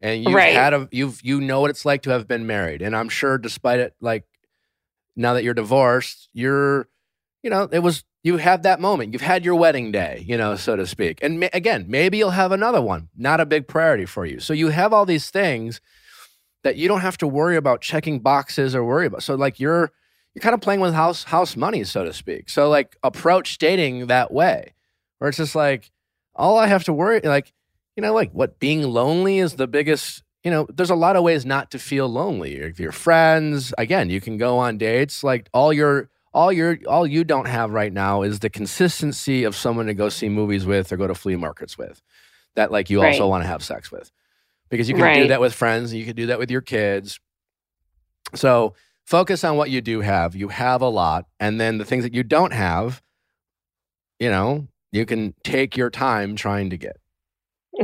[0.00, 0.54] And you've Right.
[0.54, 2.80] had a you've you know what it's like to have been married.
[2.82, 4.24] And i'm sure despite it like
[5.16, 6.88] now that you're divorced you're
[7.42, 9.12] you know it was you have that moment.
[9.12, 11.18] You've had your wedding day you know so to speak.
[11.22, 13.10] And ma- again maybe you'll have another one.
[13.16, 14.40] Not a big priority for you.
[14.40, 15.80] So you have all these things
[16.64, 19.90] that you don't have to worry about checking boxes or worry about so like you're
[20.34, 22.48] you're kind of playing with house house money, so to speak.
[22.48, 24.74] So like approach dating that way,
[25.18, 25.90] where it's just like
[26.34, 27.52] all I have to worry, like
[27.96, 30.22] you know, like what being lonely is the biggest.
[30.42, 32.56] You know, there's a lot of ways not to feel lonely.
[32.56, 35.22] If your friends, again, you can go on dates.
[35.22, 39.54] Like all your all your all you don't have right now is the consistency of
[39.54, 42.00] someone to go see movies with or go to flea markets with
[42.54, 43.12] that like you Right.
[43.12, 44.10] also want to have sex with
[44.72, 47.20] because you can do that with friends and you can do that with your kids
[48.34, 48.74] so
[49.06, 52.14] focus on what you do have you have a lot and then the things that
[52.14, 53.00] you don't have
[54.18, 56.96] you know you can take your time trying to get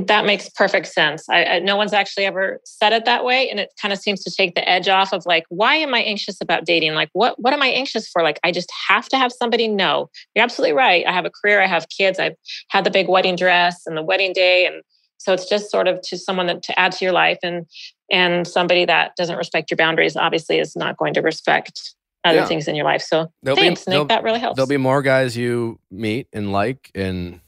[0.05, 1.28] That makes perfect sense.
[1.30, 4.22] I, I, no one's actually ever said it that way, and it kind of seems
[4.24, 6.93] to take the edge off of like, why am I anxious about dating?
[6.93, 8.22] Like, what what am I anxious for?
[8.22, 9.66] Like, I just have to have somebody.
[9.66, 11.07] No, you're absolutely right.
[11.07, 11.62] I have a career.
[11.62, 12.18] I have kids.
[12.18, 12.36] I've
[12.68, 14.82] had the big wedding dress and the wedding day, and
[15.19, 17.66] so it's just sort of to someone that to add to your life, and
[18.11, 21.95] and somebody that doesn't respect your boundaries obviously is not going to respect
[22.25, 22.47] other Yeah.
[22.47, 23.03] things in your life.
[23.03, 24.09] So There'll thanks, there'll- Nick.
[24.09, 24.57] That really helps.
[24.57, 27.41] there'll be more guys you meet and like and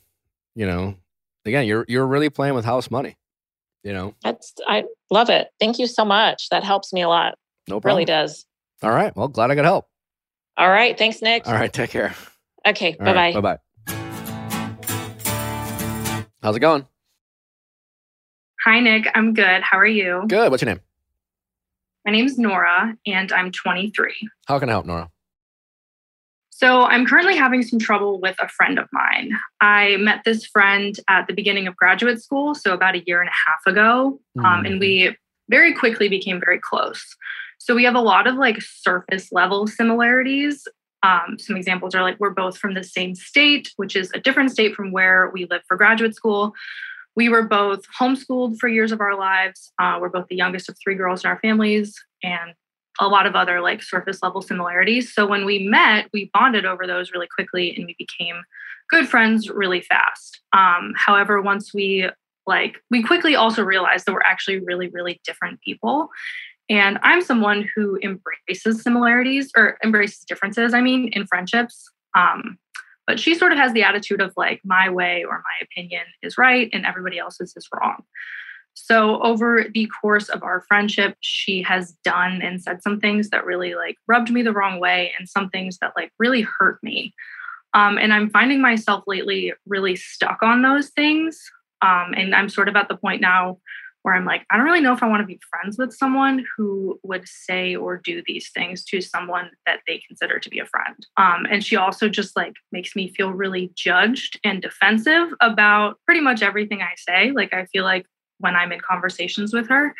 [0.54, 0.94] you know
[1.44, 3.16] again you're you're really playing with house money
[3.82, 5.48] you know That's I love it.
[5.58, 6.48] Thank you so much.
[6.50, 7.36] That helps me a lot.
[7.68, 8.44] no problem Really does.
[8.82, 9.86] all right well glad i could help
[10.58, 10.96] All right.
[10.98, 11.46] Thanks, Nick.
[11.46, 12.14] all right take care
[12.66, 12.94] Okay.
[12.98, 13.40] Bye right, bye.
[13.40, 13.58] bye-bye
[16.42, 16.86] how's it going
[18.64, 19.06] Hi, Nick.
[19.14, 19.62] I'm good.
[19.62, 20.24] How are you?
[20.28, 20.80] good what's your name
[22.04, 24.12] My name's Nora, and I'm 23.
[24.46, 25.10] how can i help nora
[26.50, 29.32] So, I'm currently having some trouble with a friend of mine.
[29.62, 33.30] I met this friend at the beginning of graduate school, so about a year and
[33.30, 35.16] a half ago, um, and we
[35.48, 37.16] very quickly became very close.
[37.58, 40.68] So, we have a lot of like surface level similarities.
[41.02, 44.50] Um, some examples are like we're both from the same state, which is a different
[44.50, 46.52] state from where we live for graduate school.
[47.20, 49.74] We were both homeschooled for years of our lives.
[49.78, 52.54] Uh, we're both the youngest of three girls in our families, and
[52.98, 55.12] a lot of other like surface level similarities.
[55.12, 58.40] So when we met, we bonded over those really quickly and we became
[58.88, 60.40] good friends really fast.
[60.54, 62.08] Um, however, once we
[62.46, 66.08] like, we quickly also realized that we're actually really, really different people.
[66.70, 71.84] And I'm someone who embraces similarities or embraces differences, I mean, in friendships.
[72.16, 72.56] Um,
[73.06, 76.38] but she sort of has the attitude of like, my way or my opinion is
[76.38, 78.02] right and everybody else's is wrong.
[78.74, 83.44] So over the course of our friendship, she has done and said some things that
[83.44, 87.12] really like rubbed me the wrong way and some things that like really hurt me.
[87.74, 91.40] Um, and I'm finding myself lately really stuck on those things.
[91.82, 93.58] Um, and I'm sort of at the point now
[94.02, 96.44] where I'm like, I don't really know if I want to be friends with someone
[96.56, 100.66] who would say or do these things to someone that they consider to be a
[100.66, 101.06] friend.
[101.16, 106.20] Um, and she also just like makes me feel really judged and defensive about pretty
[106.20, 107.32] much everything I say.
[107.32, 108.06] Like, I feel like
[108.38, 109.94] when I'm in conversations with her.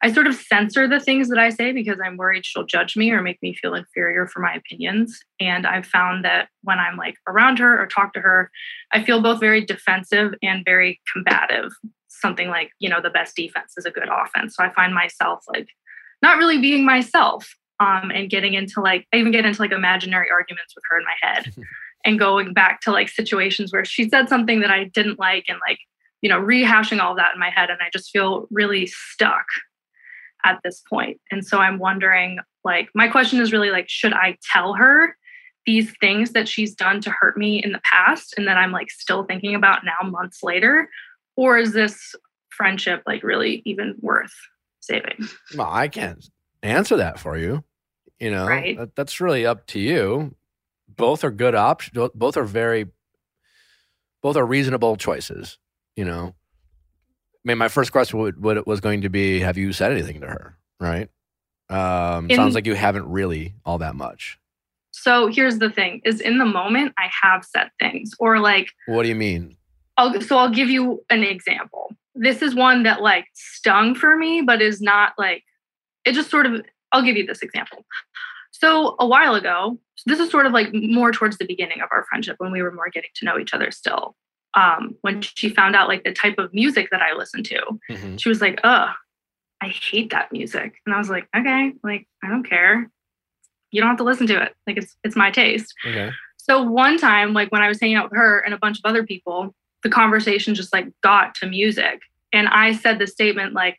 [0.00, 3.10] I sort of censor the things that I say because I'm worried she'll judge me
[3.10, 5.18] or make me feel inferior for my opinions.
[5.40, 8.50] And I've found that when I'm like around her or talk to her,
[8.92, 11.72] I feel both very defensive and very combative.
[12.20, 14.56] Something like, you know, the best defense is a good offense.
[14.56, 15.68] So I find myself like
[16.22, 20.28] not really being myself um, and getting into like, I even get into like imaginary
[20.30, 21.54] arguments with her in my head
[22.04, 25.58] and going back to like situations where she said something that I didn't like and
[25.66, 25.78] like,
[26.20, 27.70] you know, rehashing all that in my head.
[27.70, 29.46] And I just feel really stuck
[30.44, 31.20] at this point.
[31.30, 35.16] And so I'm wondering, like, my question is really like, should I tell her
[35.66, 38.90] these things that she's done to hurt me in the past and that I'm like
[38.90, 40.88] still thinking about now months later?
[41.38, 42.16] Or is this
[42.50, 44.34] friendship like really even worth
[44.80, 45.28] saving?
[45.56, 46.28] Well, I can't
[46.64, 47.62] answer that for you.
[48.18, 48.76] You know, Right.
[48.76, 50.34] that, that's really up to you.
[50.88, 52.10] Both are good options.
[52.12, 52.86] Both are very,
[54.20, 55.58] both are reasonable choices.
[55.94, 59.72] You know, I mean, my first question would, would was going to be, have you
[59.72, 60.58] said anything to her?
[60.80, 61.08] Right.
[61.70, 64.40] Um, In- sounds like you haven't really all that much.
[64.90, 69.04] So here's the thing is in the moment I have said things or like What
[69.04, 69.56] do you mean?
[69.98, 71.94] I'll so I'll give you an example.
[72.14, 75.42] This is one that like stung for me, but is not like
[76.06, 77.84] it just sort of I'll give you this example.
[78.52, 82.04] So a while ago, this is sort of like more towards the beginning of our
[82.08, 84.16] friendship when we were more getting to know each other still.
[84.54, 88.18] Um, when she found out like the type of music that I listen to, Mhm.
[88.20, 88.94] she was like, "Ugh,
[89.60, 92.90] I hate that music," and I was like, "Okay, like I don't care.
[93.70, 94.54] You don't have to listen to it.
[94.66, 96.10] Like it's it's my taste." Okay.
[96.36, 98.84] So one time, like when I was hanging out with her and a bunch of
[98.86, 102.00] other people, the conversation just like got to music.
[102.32, 103.78] And I said the statement like,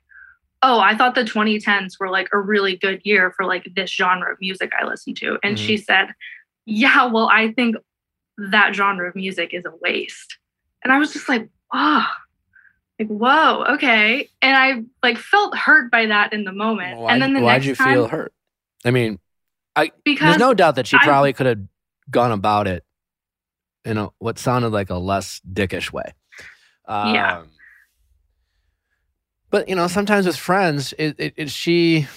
[0.62, 4.32] oh, I thought the 2010s were like a really good year for like this genre
[4.32, 5.38] of music I listen to.
[5.44, 5.84] And she mm-hmm.
[5.84, 6.14] said,
[6.66, 7.78] yeah, well, I think
[8.38, 10.38] that genre of music is a waste.
[10.84, 12.08] And I was just like, oh,
[13.00, 14.30] like, whoa, okay.
[14.42, 17.00] And I like felt hurt by that in the moment.
[17.00, 18.34] Why, and then the why'd you time, feel hurt?
[18.86, 19.20] I mean,
[19.76, 21.60] I because there's no doubt that she I- probably could have
[22.10, 22.84] gone about it
[23.86, 26.14] in a, what sounded like a less dickish way.
[26.88, 27.44] Um, Yeah.
[29.52, 32.08] But you know, sometimes with friends, is, is, is she?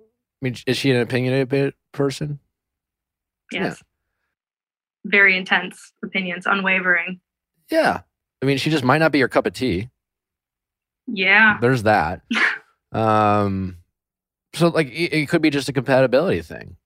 [0.00, 0.06] I
[0.40, 2.38] mean, is she an opinionated person?
[3.50, 3.82] yes,
[5.04, 7.20] very intense opinions, unwavering.
[7.70, 8.02] Yeah.
[8.42, 9.90] I mean, she just might not be your cup of tea.
[11.06, 12.22] Yeah, There's that.
[12.92, 13.78] um,
[14.54, 16.76] so like, it, it could be just a compatibility thing.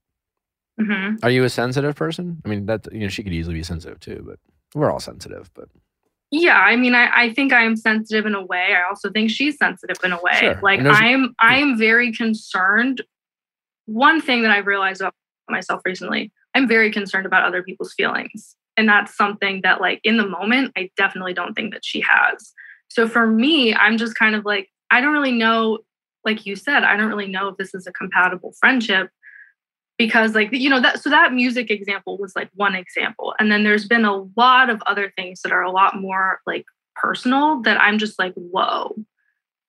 [0.79, 2.41] Hmm Are you a sensitive person?
[2.45, 4.39] I mean, that you know, she could easily be sensitive too, but
[4.73, 5.49] we're all sensitive.
[5.53, 5.69] But
[6.31, 6.57] yeah.
[6.59, 8.75] I mean, I, I think I am sensitive in a way.
[8.75, 10.37] I also think she's sensitive in a way.
[10.39, 10.59] Sure.
[10.61, 13.01] Like I'm I'm very concerned.
[13.85, 15.13] One thing that I've realized about
[15.49, 18.55] myself recently, I'm very concerned about other people's feelings.
[18.77, 22.53] And that's something that like in the moment, I definitely don't think that she has.
[22.89, 25.79] So for me, I'm just kind of like, I don't really know,
[26.23, 29.09] like you said, I don't really know if this is a compatible friendship
[29.97, 33.63] because like you know that so that music example was like one example and then
[33.63, 36.65] there's been a lot of other things that are a lot more like
[36.95, 38.95] personal that i'm just like whoa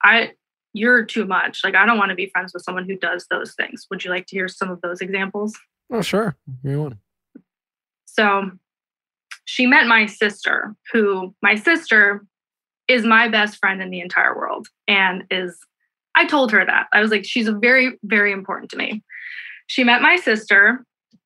[0.03, 0.31] i
[0.73, 3.53] you're too much like i don't want to be friends with someone who does those
[3.53, 5.57] things would you like to hear some of those examples
[5.91, 6.97] oh, sure, you want.
[8.05, 8.51] so
[9.47, 12.25] she met my sister, who my sister
[12.87, 15.57] is my best friend in the entire world and is
[16.15, 16.87] I told her that.
[16.93, 19.03] I was like she's a very very important to me.
[19.67, 20.83] She met my sister.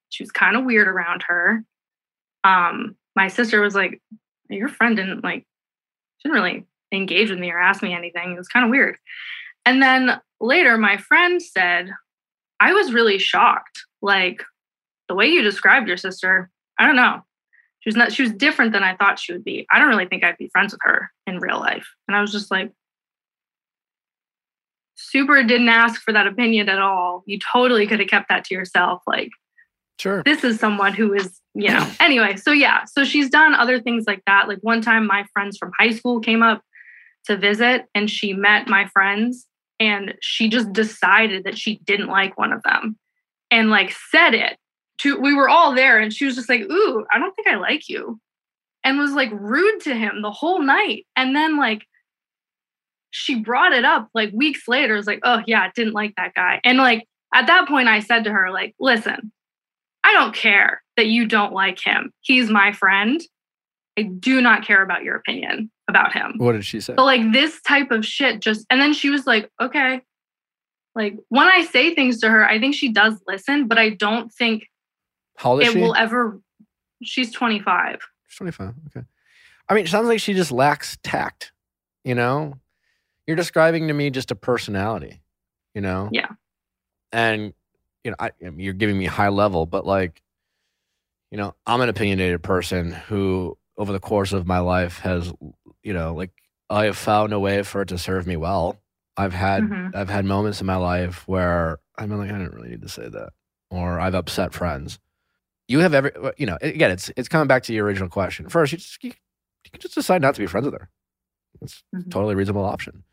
[0.10, 1.64] She was kind of weird around her.
[2.44, 4.02] Um my sister was like
[4.50, 5.46] your friend didn't like
[6.24, 8.34] didn't really engage with me or ask me anything.
[8.34, 8.98] It was kind of weird.
[9.66, 11.92] And then later my friend said
[12.60, 13.84] I was really shocked.
[14.02, 14.44] Like
[15.08, 17.22] the way you described your sister, I don't know.
[17.80, 19.66] She was not she was different than I thought she would be.
[19.72, 21.88] I don't really think I'd be friends with her in real life.
[22.08, 22.72] And I was just like
[25.12, 27.24] super didn't ask for that opinion at all.
[27.26, 29.02] You totally could have kept that to yourself.
[29.06, 29.30] Like
[30.00, 30.24] Sure.
[30.24, 31.88] this is someone who is, you know.
[32.00, 34.48] anyway, so yeah, so she's done other things like that.
[34.48, 36.62] Like one time my friends from high school came up
[37.26, 39.46] to visit and she met my friends
[39.80, 42.98] and she just decided that she didn't like one of them
[43.52, 44.58] and like said it
[45.00, 47.56] to we were all there and she was just like, "Ooh, I don't think I
[47.56, 48.20] like you."
[48.84, 51.06] And was like rude to him the whole night.
[51.16, 51.86] And then like
[53.12, 54.96] she brought it up like weeks later.
[54.96, 57.88] It was like, "Oh, yeah, I didn't like that guy." And like at that point
[57.88, 59.32] I said to her like, "Listen,
[60.04, 62.12] I don't care that you don't like him.
[62.22, 63.22] He's my friend.
[63.98, 66.36] I do not care about your opinion about him.
[66.38, 66.94] What did she say?
[66.94, 70.02] But like this type of shit just, and then she was like, okay.
[70.96, 74.32] Like when I say things to her, I think she does listen, but I don't
[74.34, 74.68] think
[75.38, 75.80] How old is it she?
[75.80, 76.40] will ever.
[77.04, 78.00] She's 25.
[78.28, 78.74] She's 25.
[78.88, 79.06] Okay.
[79.70, 81.52] I mean, it sounds like she just lacks tact.
[82.04, 82.56] You know,
[83.32, 85.22] you're describing to me just a personality.
[85.74, 86.10] You know.
[86.12, 86.28] Yeah.
[87.12, 87.54] And
[88.04, 90.22] you know, I, you're giving me high level, but like,
[91.32, 95.32] you know, I'm an opinionated person who, over the course of my life, has,
[95.84, 96.32] you know, like
[96.70, 98.82] I have found a way for it to serve me well.
[99.18, 99.96] I've had Mhm.
[99.96, 103.08] I've had moments in my life where I'm like, I didn't really need to say
[103.08, 103.34] that,
[103.70, 105.00] or I've upset friends.
[105.68, 108.50] You have every, you know, again, it's it's coming back to your original question.
[108.50, 109.12] First, you just you,
[109.66, 110.90] you can just decide not to be friends with her.
[111.62, 112.10] It's a Mhm.
[112.12, 113.04] totally reasonable option.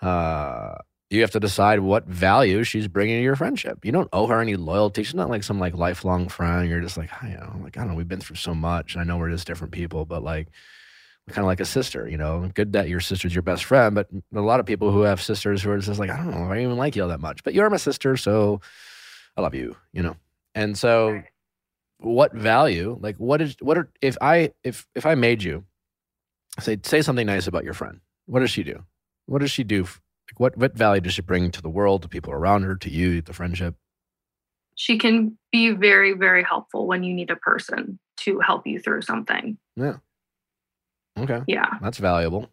[0.00, 0.74] Uh,
[1.10, 3.84] you have to decide what value she's bringing to your friendship.
[3.84, 5.04] You don't owe her any loyalty.
[5.04, 6.68] She's not like some like lifelong friend.
[6.68, 7.94] You're just like, I you know, like I don't know.
[7.94, 10.48] We've been through so much, and I know we're just different people, but like
[11.26, 12.08] we're kind of like a sister.
[12.08, 15.02] You know, good that your sister's your best friend, but a lot of people who
[15.02, 17.08] have sisters who are just like, I don't know, I don't even like you all
[17.08, 18.60] that much, but you're my sister, so
[19.36, 19.76] I love you.
[19.92, 20.16] You know,
[20.56, 21.22] and so
[21.98, 22.98] what value?
[23.00, 25.64] Like, what is what are if I if if I made you
[26.58, 28.00] say say something nice about your friend?
[28.26, 28.82] What does she do?
[29.26, 29.82] What does she do?
[29.82, 32.90] Like, what what value does she bring to the world, to people around her, to
[32.90, 33.76] you, the friendship?
[34.74, 39.02] She can be very, very helpful when you need a person to help you through
[39.02, 39.56] something.
[39.76, 39.96] Yeah.
[41.18, 41.78] Okay, Yeah.
[41.80, 42.50] that's valuable.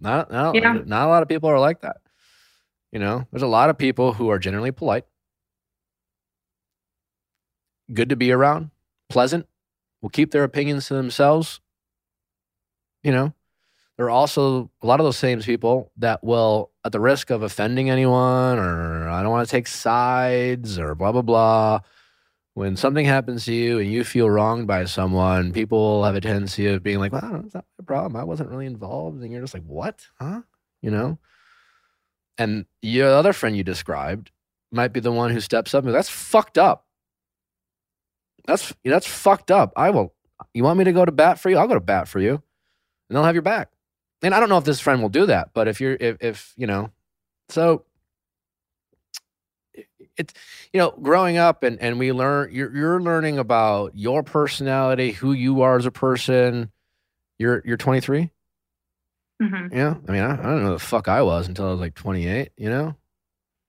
[0.00, 0.80] Not not Yeah.
[0.84, 1.98] not a lot of people are like that.
[2.90, 5.04] You know, there's a lot of people who are generally polite,
[7.92, 8.70] good to be around,
[9.08, 9.46] pleasant,
[10.00, 11.60] will keep their opinions to themselves.
[13.02, 13.34] You know,
[14.02, 17.44] there are also a lot of those same people that will, at the risk of
[17.44, 21.80] offending anyone or I don't want to take sides or blah, blah, blah.
[22.54, 26.66] When something happens to you and you feel wronged by someone, people have a tendency
[26.66, 28.16] of being like, well, it's not my problem.
[28.16, 29.22] I wasn't really involved.
[29.22, 30.04] And you're just like, what?
[30.18, 30.40] Huh?
[30.80, 31.20] You know?
[32.38, 34.32] And your other friend you described
[34.72, 36.86] might be the one who steps up and that's fucked up.
[38.46, 39.72] That's that's fucked up.
[39.76, 40.12] I will.
[40.54, 41.56] You want me to go to bat for you?
[41.56, 43.70] I'll go to bat for you, and they'll have your back.
[44.22, 46.52] And I don't know if this friend will do that, but if you're if if
[46.56, 46.90] you know,
[47.48, 47.84] so
[50.16, 50.34] it's
[50.72, 55.32] you know growing up and and we learn you're you're learning about your personality, who
[55.32, 56.70] you are as a person.
[57.38, 58.30] You're you're 23.
[59.42, 59.72] Mhm.
[59.74, 61.94] Yeah, I mean I, I don't know the fuck I was until I was like
[61.94, 62.50] 28.
[62.56, 62.96] You know,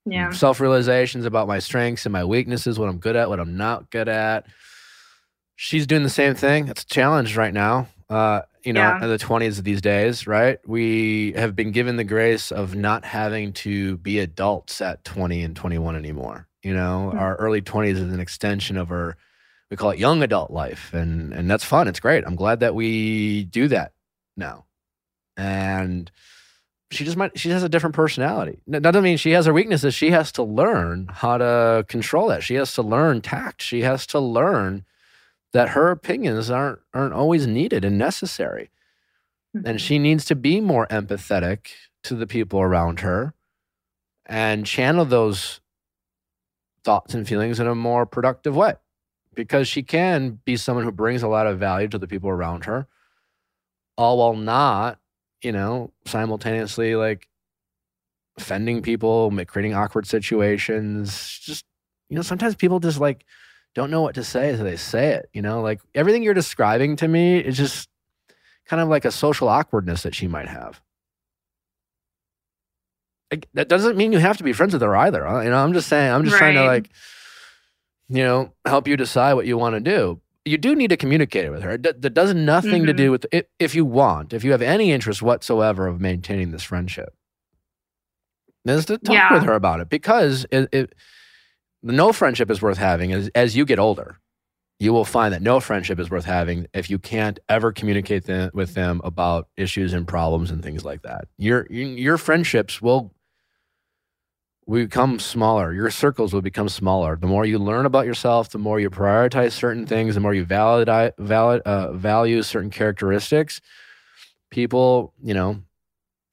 [0.06, 0.30] Yeah.
[0.32, 3.90] self realizations about my strengths and my weaknesses, what I'm good at, what I'm not
[3.90, 4.46] good at.
[5.56, 6.68] She's doing the same thing.
[6.68, 7.88] It's a challenge right now.
[8.10, 9.04] Uh, you know, Yeah.
[9.04, 10.58] in the 20s of these days, right?
[10.68, 15.56] We have been given the grace of not having to be adults at 20 and
[15.56, 16.48] 21 anymore.
[16.64, 17.20] You know, Mhm.
[17.20, 19.18] our early 20s is an extension of our
[19.72, 21.88] we call it young adult life and and that's fun.
[21.88, 22.24] It's great.
[22.28, 23.92] I'm glad that we do that
[24.38, 24.66] now.
[25.36, 26.12] And
[26.92, 29.96] she just might she has a different personality that doesn't mean she has her weaknesses
[29.96, 34.06] she has to learn how to control that she has to learn tact she has
[34.06, 34.86] to learn
[35.54, 38.70] that her opinions aren't aren't always needed and necessary.
[39.54, 39.78] And mm-hmm.
[39.78, 41.68] she needs to be more empathetic
[42.04, 43.34] to the people around her
[44.26, 45.62] and channel those
[46.84, 48.74] thoughts and feelings in a more productive way
[49.34, 52.66] because she can be someone who brings a lot of value to the people around
[52.66, 52.88] her
[53.98, 55.00] all while not
[55.42, 57.30] you know simultaneously like
[58.38, 61.66] offending people creating awkward situations just
[62.10, 63.26] you know sometimes people just like
[63.76, 66.96] don't know what to say so they say it you know like everything you're describing
[66.96, 67.90] to me is just
[68.66, 70.82] kind of like a social awkwardness that she might have
[73.32, 75.74] like, that doesn't mean you have to be friends with her either you know i'm
[75.74, 76.90] just saying i'm just trying to like
[78.10, 81.50] you know help you decide what you want to do you do need to communicate
[81.52, 81.78] with her.
[81.78, 82.98] That, that does nothing to Mhm.
[82.98, 86.64] do with if, if you want, if you have any interest whatsoever of maintaining this
[86.64, 87.14] friendship,
[88.66, 89.34] is to talk Yeah.
[89.36, 90.96] with her about it because it, it,
[91.84, 94.20] no friendship is worth having as, as you get older.
[94.80, 98.74] You will find that no friendship is worth having if you can't ever communicate with
[98.74, 101.26] them about issues and problems and things like that.
[101.38, 103.14] Your your friendships will
[104.70, 105.74] become smaller.
[105.74, 107.16] Your circles will become smaller.
[107.16, 110.46] The more you learn about yourself, the more you prioritize certain things, the more you
[110.46, 113.62] valid, valid, uh, value certain characteristics.
[114.50, 115.62] People, you know,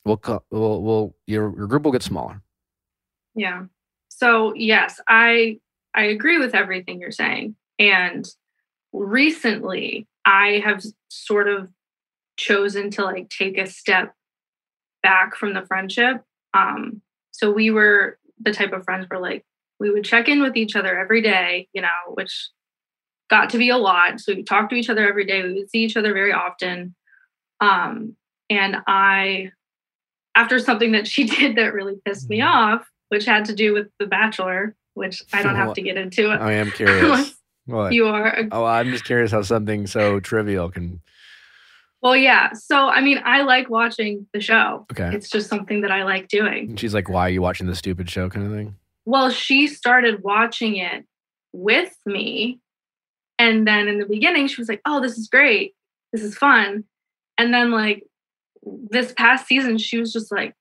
[0.05, 0.21] will
[0.51, 2.43] will will your your group will get smaller.
[3.35, 3.65] Yeah.
[4.21, 5.59] So yes, I
[5.95, 7.57] I agree with everything you're saying.
[7.79, 8.29] And
[8.93, 11.69] recently I have sort of
[12.37, 14.15] chosen to like take a step
[15.03, 16.23] back from the friendship.
[16.53, 17.01] Um
[17.31, 19.45] so we were the type of friends where like
[19.79, 22.51] we would check in with each other every day, you know, which
[23.31, 24.21] got to be a lot.
[24.21, 25.43] So we talked to each other every day.
[25.43, 26.95] We would see each other very often.
[27.59, 28.17] Um
[28.51, 29.53] and I
[30.35, 33.89] after something that she did that really pissed me off, which had to do with
[33.99, 36.41] The Bachelor, which I don't have to get into it.
[36.41, 37.35] I am curious.
[37.67, 37.93] what?
[37.93, 41.01] You are oh, I'm just curious how something so trivial can.
[42.03, 42.53] well, yeah.
[42.55, 44.87] So I mean, I like watching the show.
[44.91, 45.15] Okay.
[45.15, 46.71] It's just something that I like doing.
[46.71, 48.75] And she's like, "Why are you watching the stupid show?" Kind of thing.
[49.05, 51.05] Well, she started watching it
[51.53, 52.61] with me.
[53.39, 55.75] And then in the beginning, she was like, oh, this is great.
[56.13, 56.85] This is fun.
[57.39, 58.05] And then, like,
[58.63, 60.55] this past season, she was just like,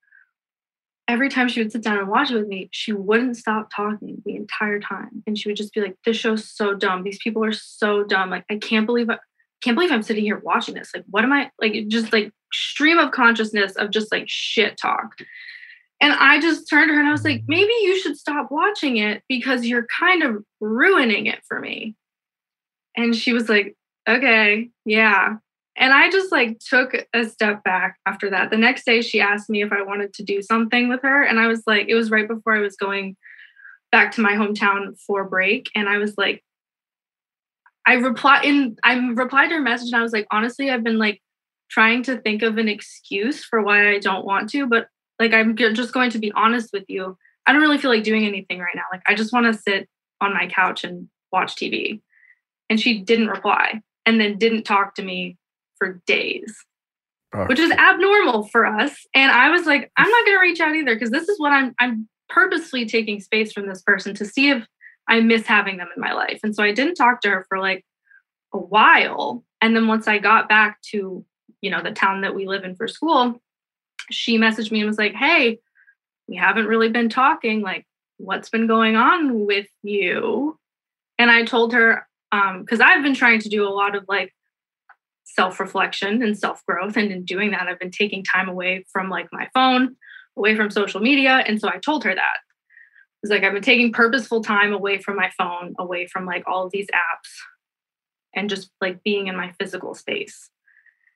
[1.09, 4.21] every time she would sit down and watch it with me, she wouldn't stop talking
[4.25, 5.23] the entire time.
[5.25, 7.03] And she would just be like, this show's so dumb.
[7.03, 8.29] These people are so dumb.
[8.29, 9.17] Like, I can't believe I
[9.61, 10.91] can't believe I'm sitting here watching this.
[10.95, 11.87] Like, what am I like?
[11.87, 15.15] Just like stream of consciousness of just like shit talk.
[15.99, 18.97] And I just turned to her and I was like, maybe you should stop watching
[18.97, 21.95] it because you're kind of ruining it for me.
[22.95, 23.75] And she was like,
[24.07, 25.37] okay, yeah.
[25.79, 28.51] And I just like took a step back after that.
[28.51, 31.23] The next day, she asked me if I wanted to do something with her.
[31.23, 33.15] And I was like, it was right before I was going
[33.89, 35.69] back to my hometown for break.
[35.75, 36.43] And I was like,
[37.87, 40.99] I replied in I replied to her message and I was like, honestly, I've been
[40.99, 41.21] like
[41.71, 45.55] trying to think of an excuse for why I don't want to, but like I'm
[45.55, 47.17] just going to be honest with you.
[47.47, 48.83] I don't really feel like doing anything right now.
[48.91, 49.87] Like I just want to sit
[50.19, 52.01] on my couch and watch TV.
[52.69, 55.38] And she didn't reply and then didn't talk to me
[55.79, 56.55] for days,
[57.33, 59.05] Oh, which is abnormal for us.
[59.13, 61.51] And I was like, I'm not going to reach out either because this is what
[61.51, 64.65] I'm I'm purposely taking space from this person to see if
[65.07, 66.39] I miss having them in my life.
[66.43, 67.85] And so I didn't talk to her for like
[68.53, 69.43] a while.
[69.61, 71.25] And then once I got back to,
[71.61, 73.41] you know, the town that we live in for school,
[74.11, 75.59] she messaged me and was like, Hey,
[76.27, 77.61] we haven't really been talking.
[77.61, 77.85] Like,
[78.17, 80.57] what's been going on with you?
[81.17, 84.33] And I told her, um, because I've been trying to do a lot of like
[85.39, 86.97] self reflection and self growth.
[86.97, 89.95] And in doing that, I've been taking time away from like my phone,
[90.35, 91.43] away from social media.
[91.47, 92.37] And so I told her that.
[93.23, 96.65] It's like I've been taking purposeful time away from my phone, away from like all
[96.65, 97.29] of these apps,
[98.35, 100.49] and just like being in my physical space.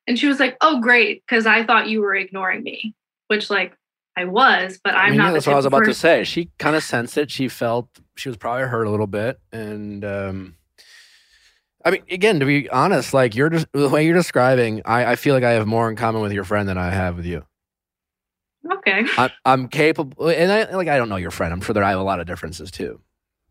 [0.07, 1.23] And she was like, Oh, great.
[1.27, 2.95] Cause I thought you were ignoring me,
[3.27, 3.75] which, like,
[4.15, 5.25] I was, but I'm I mean, not.
[5.25, 6.23] yeah, that's what I was about to say.
[6.23, 7.31] She kind of sensed it.
[7.31, 10.55] She felt she was probably hurt a little bit, and um,
[11.85, 15.15] I mean, again, to be honest, like you're just the way you're describing, I, I
[15.15, 17.45] feel like I have more in common with your friend than I have with you.
[18.71, 19.03] Okay.
[19.17, 21.51] I'm, I'm capable, and I like I don't know your friend.
[21.53, 23.01] I'm sure that I have a lot of differences too.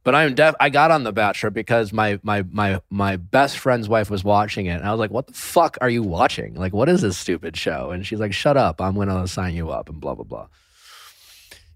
[0.05, 0.55] But I'm def.
[0.59, 4.67] I got on The Bachelor because my my my my best friend's wife was watching
[4.67, 6.55] it, and I was like, "What the fuck are you watching?
[6.55, 8.81] Like, what is this stupid show?" And she's like, "Shut up!
[8.81, 10.49] I'm gonna sign you up," and blah blah blah.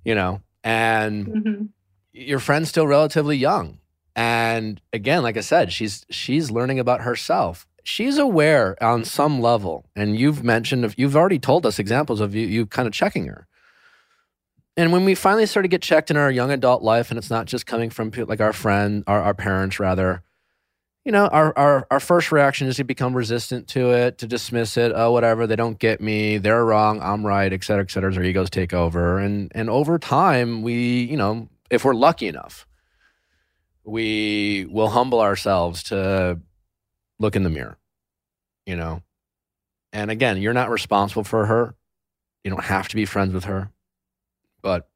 [0.04, 1.64] You know, and hmm
[2.12, 3.78] your friend's still relatively young,
[4.16, 7.66] and again, like I said, she's she's learning about herself.
[7.84, 12.44] She's aware on some level, and you've mentioned, you've already told us examples of you
[12.46, 13.46] you kind of checking her.
[14.76, 17.30] And when we finally start to get checked in our young adult life, and it's
[17.30, 20.22] not just coming from like our friend, our, our parents, rather,
[21.04, 24.76] you know, our, our our first reaction is to become resistant to it, to dismiss
[24.76, 24.92] it.
[24.94, 28.14] Oh, whatever, they don't get me, they're wrong, I'm right, et cetera, et cetera.
[28.14, 32.66] Our egos take over, and and over time, we, you know, if we're lucky enough,
[33.87, 36.41] we will humble ourselves to
[37.18, 37.78] look in the mirror,
[38.66, 39.03] you know.
[39.93, 41.74] And again, you're not responsible for her.
[42.45, 43.70] You don't have to be friends with her.
[44.61, 44.89] But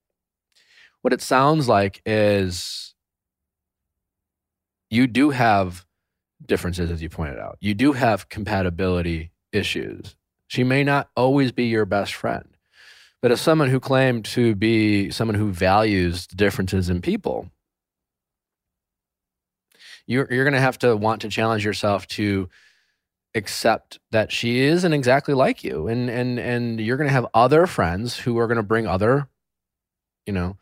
[1.03, 2.95] what it sounds like is
[4.91, 5.87] you do have
[6.45, 7.59] differences, as you pointed out.
[7.61, 10.17] You do have compatibility issues.
[10.49, 12.57] She may not always be your best friend.
[13.23, 17.51] But as someone who claimed to be someone who values differences in people,
[20.11, 22.49] you're, you're going to have to want to challenge yourself to
[23.35, 25.87] accept that she isn't exactly like you.
[25.87, 29.29] And and and you're going to have other friends who are going to bring other
[30.27, 30.57] you know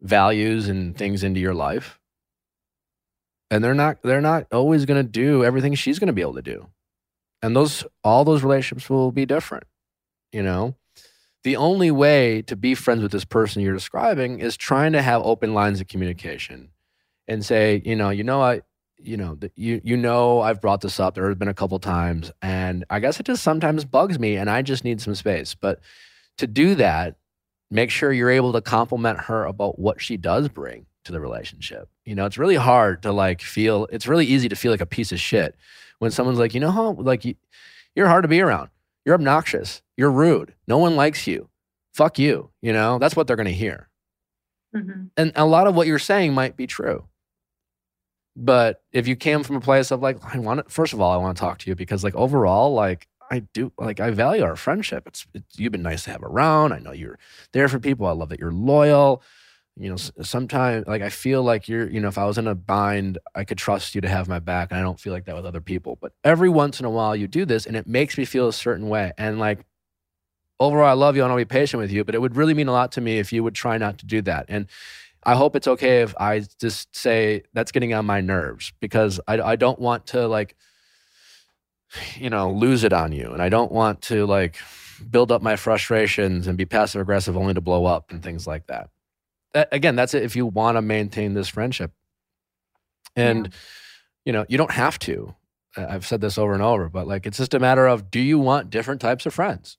[0.00, 1.98] values and things into your life.
[3.50, 6.34] And they're not they're not always going to do everything she's going to be able
[6.34, 6.68] to do.
[7.42, 9.64] And those all those relationships will be different
[10.32, 10.76] you know?
[11.42, 15.22] The only way to be friends with this person you're describing is trying to have
[15.22, 16.70] open lines of communication
[17.30, 18.60] and say you know you know i
[19.02, 22.30] you know you you know I've brought this up there have been a couple times
[22.42, 25.54] and I guess it just sometimes bugs me and I just need some space.
[25.54, 25.80] But
[26.38, 27.16] to do that
[27.70, 31.88] make sure you're able to compliment her about what she does bring to the relationship.
[32.04, 34.86] You know it's really hard to like feel it's really easy to feel like a
[34.86, 35.56] piece of shit
[35.98, 37.34] when someone's like you know how like you,
[37.94, 38.70] you're hard to be around.
[39.04, 39.82] You're obnoxious.
[39.96, 40.54] You're rude.
[40.68, 41.48] No one likes you.
[41.94, 42.50] Fuck you.
[42.60, 43.88] You know that's what they're going to hear.
[44.74, 47.04] Hmm and a lot of what you're saying might be true
[48.36, 51.10] but if you came from a place of like i want to first of all
[51.10, 54.42] i want to talk to you because like overall like i do like i value
[54.42, 55.06] our friendship.
[55.06, 56.72] It's, it's you've been nice to have around.
[56.72, 57.18] I know you're
[57.52, 58.06] there for people.
[58.06, 59.22] I love that you're loyal.
[59.76, 62.54] You know sometimes like i feel like you're you know if i was in a
[62.54, 65.36] bind i could trust you to have my back and i don't feel like that
[65.36, 65.96] with other people.
[66.00, 68.52] But every once in a while you do this and it makes me feel a
[68.52, 69.12] certain way.
[69.16, 69.64] And like
[70.58, 72.68] overall i love you and i'll be patient with you but it would really mean
[72.68, 74.46] a lot to me if you would try not to do that.
[74.48, 74.66] And
[75.22, 79.40] I hope it's okay if I just say that's getting on my nerves because I,
[79.40, 80.56] I don't want to like,
[82.16, 83.30] you know, lose it on you.
[83.32, 84.56] And I don't want to like
[85.10, 88.66] build up my frustrations and be passive aggressive only to blow up and things like
[88.68, 88.90] that.
[89.52, 91.92] That- again, that's it if you want to maintain this friendship.
[93.16, 93.52] And,
[94.24, 95.34] you know, you don't have to.
[95.76, 98.38] I've said this over and over, but like it's just a matter of do you
[98.38, 99.76] want different types of friends?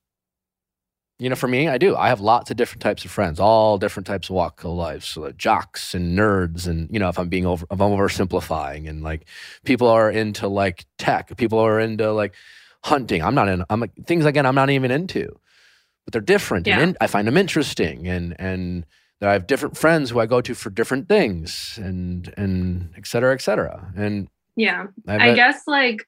[1.22, 1.96] You know, for me, I do.
[1.96, 5.04] I have lots of different types of friends, all different types of walk of life.
[5.04, 8.90] So like, jocks and nerds, and you know, if I'm being over, if I'm oversimplifying,
[8.90, 9.26] and like
[9.64, 12.34] people are into like tech, people are into like
[12.84, 13.22] hunting.
[13.22, 13.64] I'm not in.
[13.70, 14.48] I'm like things again.
[14.48, 15.28] I'm not even into,
[16.06, 16.80] but they're different, Yeah.
[16.80, 18.84] and in, I find them interesting, and and
[19.20, 23.06] that I have different friends who I go to for different things, and and et
[23.06, 23.94] cetera, et cetera.
[23.96, 24.88] And Yeah.
[25.08, 26.08] I, I guess like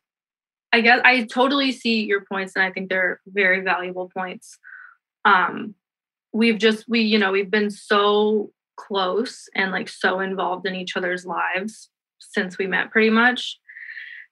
[0.71, 4.57] I guess I totally see your points and I think they're very valuable points.
[5.25, 5.75] Um
[6.33, 10.97] we've just we you know we've been so close and like so involved in each
[10.97, 11.89] other's lives
[12.19, 13.59] since we met pretty much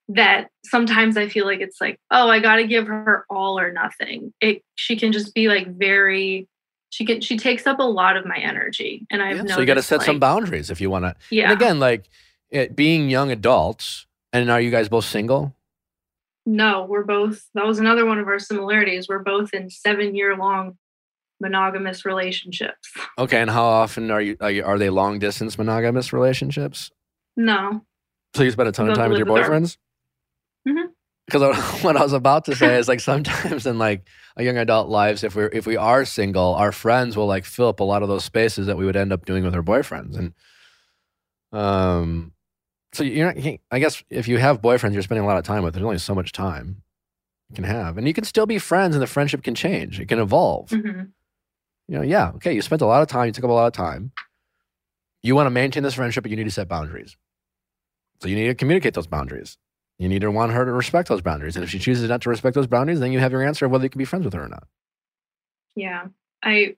[0.08, 3.72] that sometimes I feel like it's like oh I got to give her all or
[3.72, 4.34] nothing.
[4.42, 6.48] It she can just be like very
[6.90, 9.66] she can she takes up a lot of my energy and I've yeah, so you
[9.66, 11.16] got to noticed, set some boundaries if you want to.
[11.30, 11.52] Yeah.
[11.52, 12.10] And again, like
[12.50, 15.56] it, being young adults, and are you guys both single?
[16.46, 17.48] No, we're both.
[17.54, 19.08] That was another one of our similarities.
[19.08, 20.78] We're both in seven year long
[21.42, 22.90] monogamous relationships.
[23.18, 26.92] Okay, and how often are you are, you, are they long distance monogamous relationships?
[27.36, 27.82] No.
[28.36, 29.78] So you spend a ton of time with your live with our- boyfriends?
[30.68, 30.86] Mhm.
[31.26, 34.08] Because what I was about to say is like sometimes in like
[34.38, 37.68] a young adult lives, if we're if we are single, our friends will like fill
[37.68, 40.18] up a lot of those spaces that we would end up doing with our boyfriends,
[40.18, 40.34] and
[41.52, 42.34] um,
[42.94, 43.58] so you're not.
[43.72, 45.74] I guess if you have boyfriends, you're spending a lot of time with.
[45.74, 46.82] There's only so much time
[47.50, 50.00] you can have, and you can still be friends, and the friendship can change.
[50.00, 50.70] It can evolve.
[50.70, 51.10] Mhm.
[51.92, 53.68] You know, yeah, okay, you spent a lot of time, you took up a lot
[53.68, 54.14] of time.
[55.24, 57.18] You want to maintain this friendship, but you need to set boundaries.
[58.22, 59.58] So you need to communicate those boundaries.
[60.00, 61.58] You need to want her to respect those boundaries.
[61.58, 63.72] And if she chooses not to respect those boundaries, then you have your answer of
[63.72, 64.64] whether you can be friends with her or not.
[65.76, 66.06] Yeah.
[66.42, 66.78] I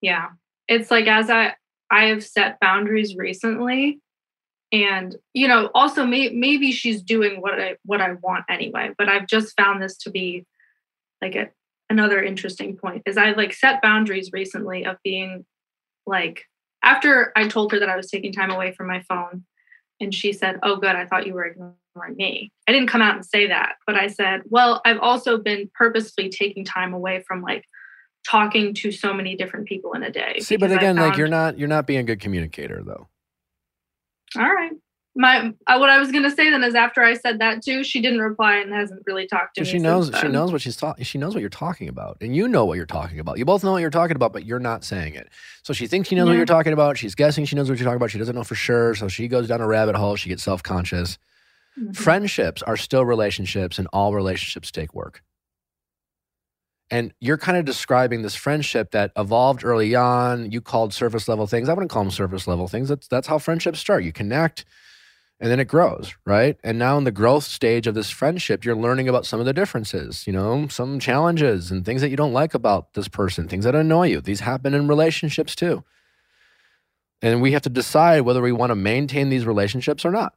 [0.00, 0.30] yeah.
[0.66, 1.54] It's like as I
[1.88, 4.00] I have set boundaries recently
[4.72, 9.08] and you know also may, maybe she's doing what I what I want anyway, but
[9.08, 10.44] I've just found this to be
[11.22, 11.50] like a,
[11.90, 15.44] another interesting point is I like set boundaries recently of being
[16.06, 16.44] like
[16.82, 19.44] after I told her that I was taking time away from my phone
[20.00, 23.16] and she said, "Oh good, I thought you were ignoring me." I didn't come out
[23.16, 27.42] and say that, but I said, "Well, I've also been purposely taking time away from
[27.42, 27.64] like
[28.26, 30.38] talking to so many different people in a day.
[30.40, 33.08] See, but again, like you're not you're not being a good communicator though.
[34.36, 34.72] all right.
[35.16, 38.00] My uh, what I was gonna say then is after I said that too, she
[38.00, 39.72] didn't reply and hasn't really talked to So me.
[39.72, 42.16] she knows she knows what she's talking she knows what you're talking about.
[42.20, 43.36] And you know what you're talking about.
[43.36, 45.28] You both know what you're talking about, but you're not saying it.
[45.64, 46.96] So she thinks she knows what you're talking about.
[46.96, 48.12] She's guessing she knows what you're talking about.
[48.12, 48.94] She doesn't know for sure.
[48.94, 50.14] So she goes down a rabbit hole.
[50.14, 51.18] She gets self-conscious.
[51.78, 51.96] Mhm.
[51.96, 55.22] Friendships are still relationships, and all relationships take work.
[56.92, 60.50] And you're kind of describing this friendship that evolved early on.
[60.50, 61.68] You called surface level things.
[61.68, 62.88] I wouldn't call them surface level things.
[62.88, 64.02] That's that's how friendships start.
[64.02, 64.64] You connect,
[65.40, 66.58] and then it grows, right?
[66.62, 69.54] And now in the growth stage of this friendship, you're learning about some of the
[69.54, 70.26] differences.
[70.26, 73.74] You know, some challenges and things that you don't like about this person, things that
[73.74, 74.20] annoy you.
[74.20, 75.82] These happen in relationships too.
[77.22, 80.34] And we have to decide whether we want to maintain these relationships or not.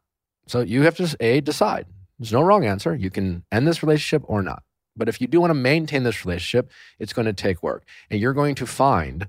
[0.47, 1.85] So you have to a decide.
[2.17, 2.95] There's no wrong answer.
[2.95, 4.63] You can end this relationship or not.
[4.95, 7.83] But if you do want to maintain this relationship, it's going to take work.
[8.09, 9.27] And you're going to find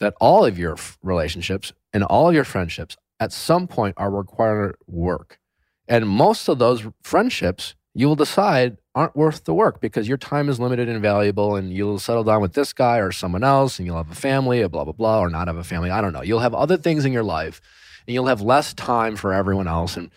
[0.00, 4.76] that all of your relationships and all of your friendships at some point are require
[4.86, 5.38] work.
[5.86, 10.48] And most of those friendships you will decide aren't worth the work because your time
[10.48, 13.86] is limited and valuable and you'll settle down with this guy or someone else and
[13.86, 15.90] you'll have a family, or blah, blah, blah, or not have a family.
[15.90, 16.22] I don't know.
[16.22, 17.60] You'll have other things in your life
[18.06, 20.12] and you'll have less time for everyone else and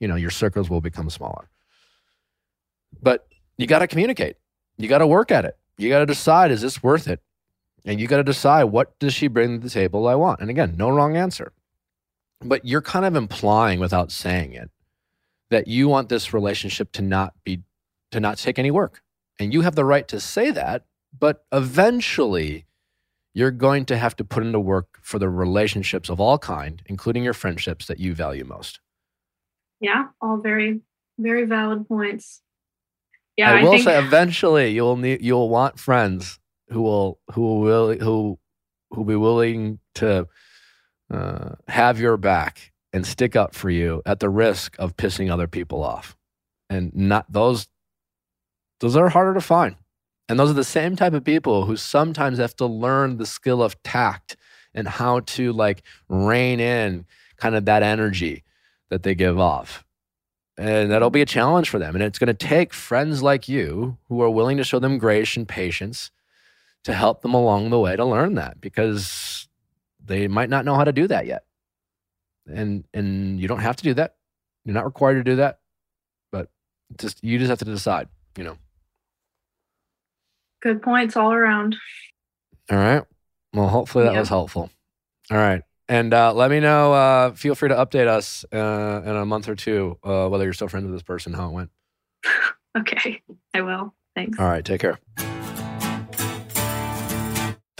[0.00, 1.48] you know your circles will become smaller.
[3.00, 3.28] But
[3.58, 4.36] you got to communicate.
[4.76, 5.56] You got to work at it.
[5.78, 7.20] You got to decide is this worth it?
[7.84, 10.40] And you got to decide what does she bring to the table I want?
[10.40, 11.52] And again, no wrong answer.
[12.42, 14.70] But you're kind of implying without saying it
[15.50, 17.62] that you want this relationship to not be
[18.12, 19.02] to not take any work.
[19.38, 20.84] And you have the right to say that,
[21.16, 22.66] but eventually
[23.34, 27.22] you're going to have to put into work for the relationships of all kind, including
[27.22, 28.80] your friendships that you value most.
[29.80, 30.80] Yeah, all very,
[31.18, 32.42] very valid points.
[33.36, 36.38] Yeah, I I, will think say eventually you'll need you'll want friends
[36.68, 38.38] who will who will who
[38.90, 40.28] who be willing to
[41.10, 45.46] uh, have your back and stick up for you at the risk of pissing other
[45.46, 46.16] people off.
[46.68, 47.68] And not those
[48.80, 49.76] those are harder to find.
[50.28, 53.62] And those are the same type of people who sometimes have to learn the skill
[53.62, 54.36] of tact
[54.72, 57.04] and how to like rein in
[57.36, 58.44] kind of that energy
[58.88, 59.84] that they give off.
[60.56, 61.94] And that'll be a challenge for them.
[61.94, 65.36] And it's going to take friends like you who are willing to show them grace
[65.36, 66.10] and patience
[66.84, 69.39] to help them along the way to learn that because
[70.04, 71.44] they might not know how to do that yet.
[72.46, 74.16] And and you don't have to do that.
[74.64, 75.60] You're not required to do that.
[76.32, 76.48] But
[76.98, 78.56] just you just have to decide, you know.
[80.62, 81.76] good points all around.
[82.70, 83.02] All right.
[83.54, 84.20] Well, hopefully that Yeah.
[84.20, 84.70] was helpful.
[85.30, 85.62] All right.
[85.88, 86.92] And uh, let me know.
[86.92, 90.52] Uh, feel free to update us uh, in a month or two uh, whether you're
[90.52, 91.70] still friends with this person, how it went.
[92.78, 93.20] Okay,
[93.52, 93.92] I will.
[94.14, 94.38] Thanks.
[94.38, 94.64] All right.
[94.64, 95.39] Take care.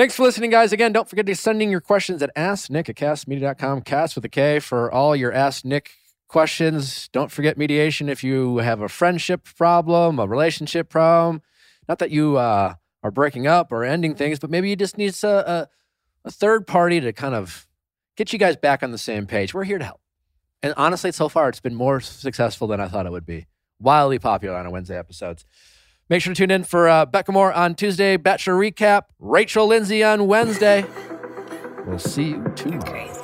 [0.01, 0.73] Thanks for listening, guys.
[0.73, 4.31] Again, don't forget to send in your questions at asknick at kastmedia.com, cast with a
[4.31, 5.91] K for all your Ask Nick
[6.27, 7.11] questions.
[7.13, 11.43] Don't forget mediation if you have a friendship problem, a relationship problem.
[11.87, 15.15] Not that you uh, are breaking up or ending things, but maybe you just need
[15.23, 15.69] a, a,
[16.25, 17.69] a third party to kind of
[18.17, 19.53] get you guys back on the same page.
[19.53, 20.01] We're here to help.
[20.63, 23.49] And honestly, so far, it's been more successful than I thought it would be.
[23.79, 25.45] Wildly popular on our Wednesday episodes.
[26.11, 30.03] Make sure to tune in for uh, Becca Moore on Tuesday, Bachelor Recap, Rachel Lindsay
[30.03, 30.85] on Wednesday.
[31.87, 33.20] We'll see you tomorrow.